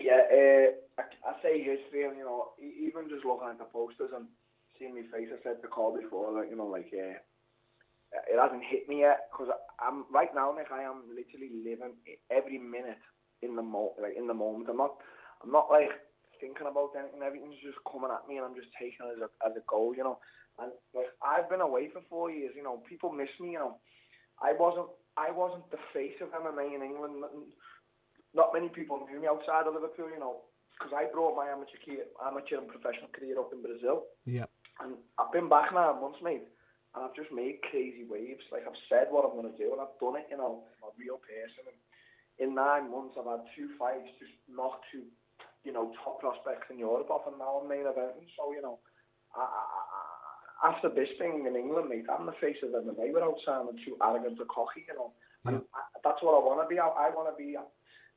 [0.00, 4.10] Yeah, uh, I, I, say history, and you know, even just looking at the posters
[4.14, 4.26] and
[4.78, 7.14] seeing my face, I said the call before, like you know, like uh,
[8.28, 10.72] it hasn't hit me yet because I'm right now, Nick.
[10.72, 11.94] I am literally living
[12.30, 12.98] every minute
[13.42, 14.68] in the mo, like in the moment.
[14.68, 14.96] I'm not,
[15.42, 15.90] I'm not like
[16.44, 17.24] thinking about anything.
[17.24, 19.96] Everything's just coming at me, and I'm just taking it as a as a goal,
[19.96, 20.20] you know.
[20.60, 22.84] And like I've been away for four years, you know.
[22.84, 23.80] People miss me, you know.
[24.36, 27.24] I wasn't I wasn't the face of MMA in England.
[28.36, 30.44] Not many people knew me outside of Liverpool, you know,
[30.76, 34.10] because I brought my amateur career, amateur and professional career up in Brazil.
[34.26, 34.50] Yeah.
[34.82, 36.42] And I've been back now months, mate,
[36.92, 38.42] and I've just made crazy waves.
[38.50, 40.66] Like I've said what I'm going to do, and I've done it, you know.
[40.82, 41.70] I'm a real person.
[41.70, 41.78] And
[42.42, 45.06] in nine months, I've had two fights, just knocked two
[45.64, 48.28] you know, top prospects in Europe off and now I'm main eventing.
[48.36, 48.78] So, you know,
[49.34, 53.80] I, I, after this thing in England, mate, I'm the face of MMA without sounding
[53.84, 55.12] too arrogant or cocky, you know.
[55.44, 56.80] And I, that's what I want to be.
[56.80, 57.56] I, I want to be.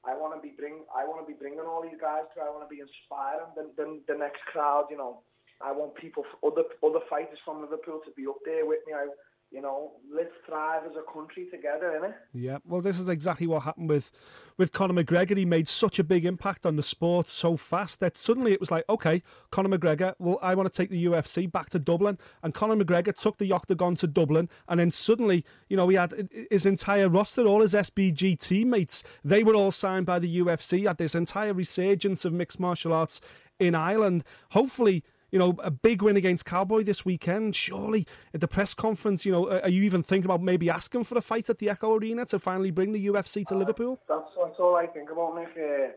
[0.05, 0.87] I want to be bring.
[0.95, 2.43] I want to be bringing all these guys to.
[2.43, 4.87] I want to be inspiring the, the, the next crowd.
[4.87, 5.27] You know,
[5.59, 8.95] I want people, other other fighters from Liverpool, to be up there with me.
[8.95, 9.11] I
[9.51, 12.13] you know, let's thrive as a country together, innit?
[12.33, 14.11] Yeah, well, this is exactly what happened with
[14.57, 15.37] with Conor McGregor.
[15.37, 18.71] He made such a big impact on the sport so fast that suddenly it was
[18.71, 22.53] like, okay, Conor McGregor, well, I want to take the UFC back to Dublin, and
[22.53, 26.65] Conor McGregor took the octagon to Dublin, and then suddenly, you know, he had his
[26.65, 30.85] entire roster, all his SBG teammates, they were all signed by the UFC.
[30.87, 33.21] Had this entire resurgence of mixed martial arts
[33.59, 34.23] in Ireland.
[34.51, 37.55] Hopefully you know, a big win against Cowboy this weekend.
[37.55, 41.17] Surely at the press conference, you know, are you even thinking about maybe asking for
[41.17, 43.99] a fight at the Echo Arena to finally bring the UFC to uh, Liverpool?
[44.07, 45.49] That's, that's all I think about, Nick.
[45.57, 45.91] Uh,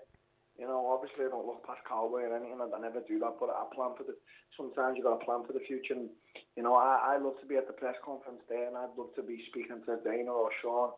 [0.59, 2.61] you know, obviously I don't look past Cowboy or anything.
[2.61, 4.15] I, I never do that, but I plan for the.
[4.57, 5.95] Sometimes you've got to plan for the future.
[5.95, 6.11] And
[6.57, 9.15] you know, I, I love to be at the press conference there, and I'd love
[9.17, 10.93] to be speaking to Dana or Sean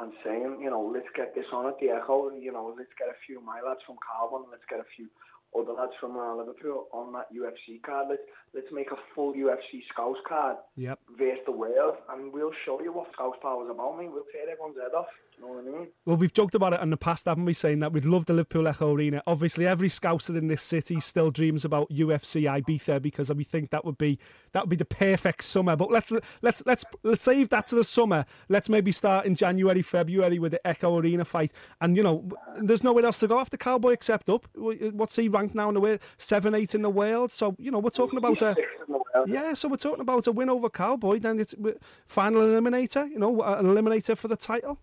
[0.00, 2.34] and saying, you know, let's get this on at the Echo.
[2.34, 4.50] You know, let's get a few my lads from Kaobon.
[4.50, 5.06] Let's get a few
[5.54, 8.08] or the lads from uh, Liverpool on that UFC card.
[8.10, 10.56] Let's let's make a full UFC Scouse card.
[10.76, 10.98] Yep.
[11.16, 13.96] Versus the world, and we'll show you what Scouse power is about.
[13.96, 15.06] Me, we'll tear everyone's head off.
[15.36, 15.88] You know what I mean?
[16.06, 17.52] Well, we've joked about it in the past, haven't we?
[17.52, 19.22] Saying that we'd love the Liverpool Echo Arena.
[19.26, 23.84] Obviously, every Scouser in this city still dreams about UFC Ibiza because we think that
[23.84, 24.18] would be
[24.52, 25.76] that would be the perfect summer.
[25.76, 26.12] But let's
[26.42, 28.24] let's let's let's save that to the summer.
[28.48, 31.52] Let's maybe start in January, February with the Echo Arena fight.
[31.80, 32.28] And you know,
[32.60, 34.46] there's nowhere else to go after Cowboy except up.
[34.54, 36.00] What's he ranked now in the world?
[36.16, 37.32] Seven, eight in the world.
[37.32, 38.54] So you know, we're talking about a
[39.26, 39.54] yeah.
[39.54, 41.18] So we're talking about a win over Cowboy.
[41.18, 41.54] Then it's
[42.06, 43.08] final eliminator.
[43.10, 44.80] You know, an eliminator for the title.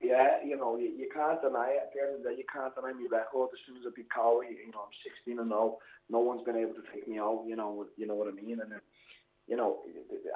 [0.00, 1.88] Yeah, you know, you, you can't deny it.
[1.88, 3.48] At the end of the day, you can't deny my record.
[3.52, 5.78] As soon as I beat Cowboy, you know, I'm 16 and 0.
[6.10, 7.44] No one's been able to take me out.
[7.48, 8.60] You know, you know what I mean.
[8.60, 8.84] And then,
[9.48, 9.80] you know,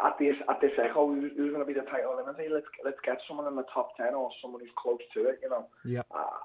[0.00, 2.64] at this at this echo, who's, who's going to be the title eliminator?
[2.64, 5.40] Let's let's get someone in the top 10 or someone who's close to it.
[5.44, 5.68] You know.
[5.84, 6.08] Yeah.
[6.08, 6.40] Uh,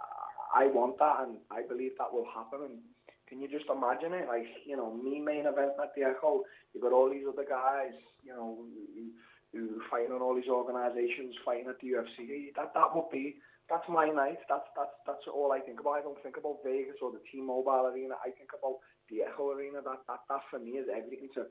[0.56, 2.64] I want that, and I believe that will happen.
[2.64, 2.80] And
[3.28, 4.28] can you just imagine it?
[4.28, 6.44] Like, you know, me main event at the Echo,
[6.74, 7.92] you got all these other guys,
[8.24, 9.12] you know, who,
[9.56, 12.52] who fighting on all these organisations, fighting at the UFC.
[12.60, 13.40] That that would be
[13.72, 14.44] that's my night.
[14.52, 15.98] That's that's that's all I think about.
[15.98, 18.16] I don't think about Vegas or the T-Mobile Arena.
[18.20, 19.80] I think about the Echo Arena.
[19.82, 21.48] That that that for me is everything to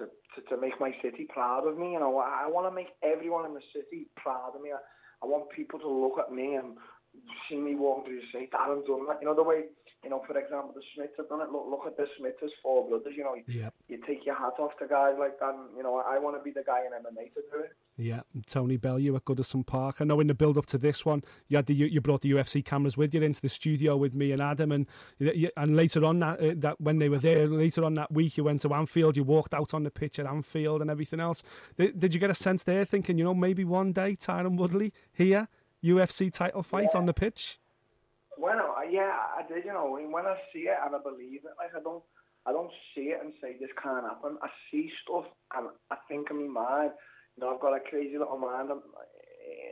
[0.00, 1.92] to to, to make my city proud of me.
[1.92, 4.72] You know, I, I want to make everyone in the city proud of me.
[4.72, 4.80] I,
[5.22, 6.74] I want people to look at me and
[7.48, 8.50] see me walking through the street.
[8.50, 9.20] Darren done that.
[9.20, 9.70] You know the way
[10.04, 11.50] You know, for example, the Smiths have done it.
[11.50, 13.14] Look, look at the Smiths as four brothers.
[13.16, 13.34] You know,
[13.88, 15.54] you take your hat off to guys like that.
[15.54, 17.72] And, you know, I want to be the guy in MMA to do it.
[17.96, 20.00] Yeah, and Tony Bellew at Goodison Park.
[20.00, 22.32] I know in the build up to this one, you had the you brought the
[22.32, 24.86] UFC cameras with you into the studio with me and Adam, and
[25.56, 28.44] and later on that uh, that when they were there later on that week, you
[28.44, 31.44] went to Anfield, you walked out on the pitch at Anfield and everything else.
[31.76, 34.92] Did, did you get a sense there, thinking you know maybe one day Tyron Woodley
[35.12, 35.46] here,
[35.82, 37.60] UFC title fight on the pitch?
[38.73, 39.64] I, yeah, I did.
[39.64, 42.02] You know, when when I see it and I believe it, like I don't,
[42.46, 44.38] I don't see it and say this can't happen.
[44.42, 46.90] I see stuff and I think in my mind,
[47.34, 48.70] you know, I've got a crazy little mind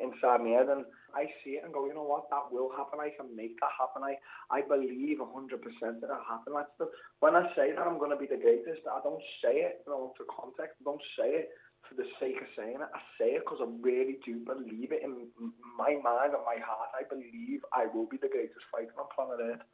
[0.02, 2.98] inside my head, and I see it and go, you know what, that will happen.
[2.98, 4.02] I can make that happen.
[4.02, 4.18] I,
[4.50, 6.58] I believe a hundred percent that it'll happen.
[6.58, 6.90] That's the
[7.22, 8.82] when I say that I'm going to be the greatest.
[8.90, 10.82] I don't say it, you know, for context.
[10.82, 11.54] I don't say it
[11.88, 12.88] for the sake of saying it.
[12.94, 15.28] I say it because I really do believe it in
[15.76, 16.90] my mind and my heart.
[16.98, 19.66] I believe I will be the greatest fighter on planet Earth.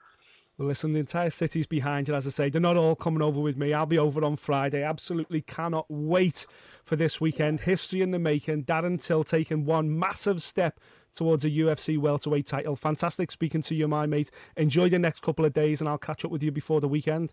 [0.58, 2.16] Well, listen, the entire city's behind you.
[2.16, 3.72] As I say, they're not all coming over with me.
[3.72, 4.82] I'll be over on Friday.
[4.82, 6.46] Absolutely cannot wait
[6.82, 7.60] for this weekend.
[7.60, 8.64] History in the making.
[8.64, 10.80] Darren Till taking one massive step
[11.12, 12.74] towards a UFC welterweight title.
[12.74, 14.32] Fantastic speaking to you, my mate.
[14.56, 17.32] Enjoy the next couple of days, and I'll catch up with you before the weekend.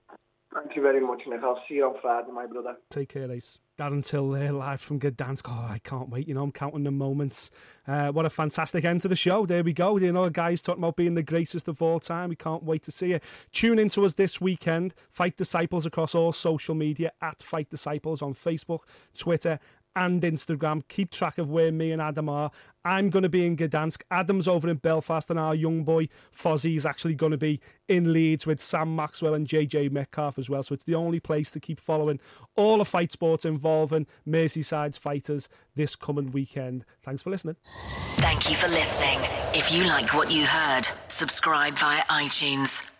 [0.53, 1.41] Thank you very much, Nick.
[1.43, 2.77] I'll see you on Friday, my brother.
[2.91, 3.57] Take care, Ace.
[3.77, 5.43] Darren Till there, live from Gdansk.
[5.49, 6.29] Oh, I can't wait.
[6.29, 7.51] You know, I'm counting the moments.
[7.85, 9.45] Uh, what a fantastic end to the show.
[9.45, 9.97] There we go.
[9.97, 12.29] You know, guy's talking about being the greatest of all time.
[12.29, 13.23] We can't wait to see it.
[13.51, 14.93] Tune in to us this weekend.
[15.09, 18.79] Fight Disciples across all social media at Fight Disciples on Facebook,
[19.17, 19.59] Twitter,
[19.95, 20.81] and Instagram.
[20.87, 22.51] Keep track of where me and Adam are.
[22.83, 24.03] I'm going to be in Gdansk.
[24.11, 28.13] Adam's over in Belfast, and our young boy Fozzie is actually going to be in
[28.13, 30.61] Leeds with Sam Maxwell and JJ Metcalf as well.
[30.61, 32.19] So it's the only place to keep following
[32.55, 36.85] all the fight sports involving Merseyside's fighters this coming weekend.
[37.01, 37.55] Thanks for listening.
[38.17, 39.19] Thank you for listening.
[39.53, 42.94] If you like what you heard, subscribe via iTunes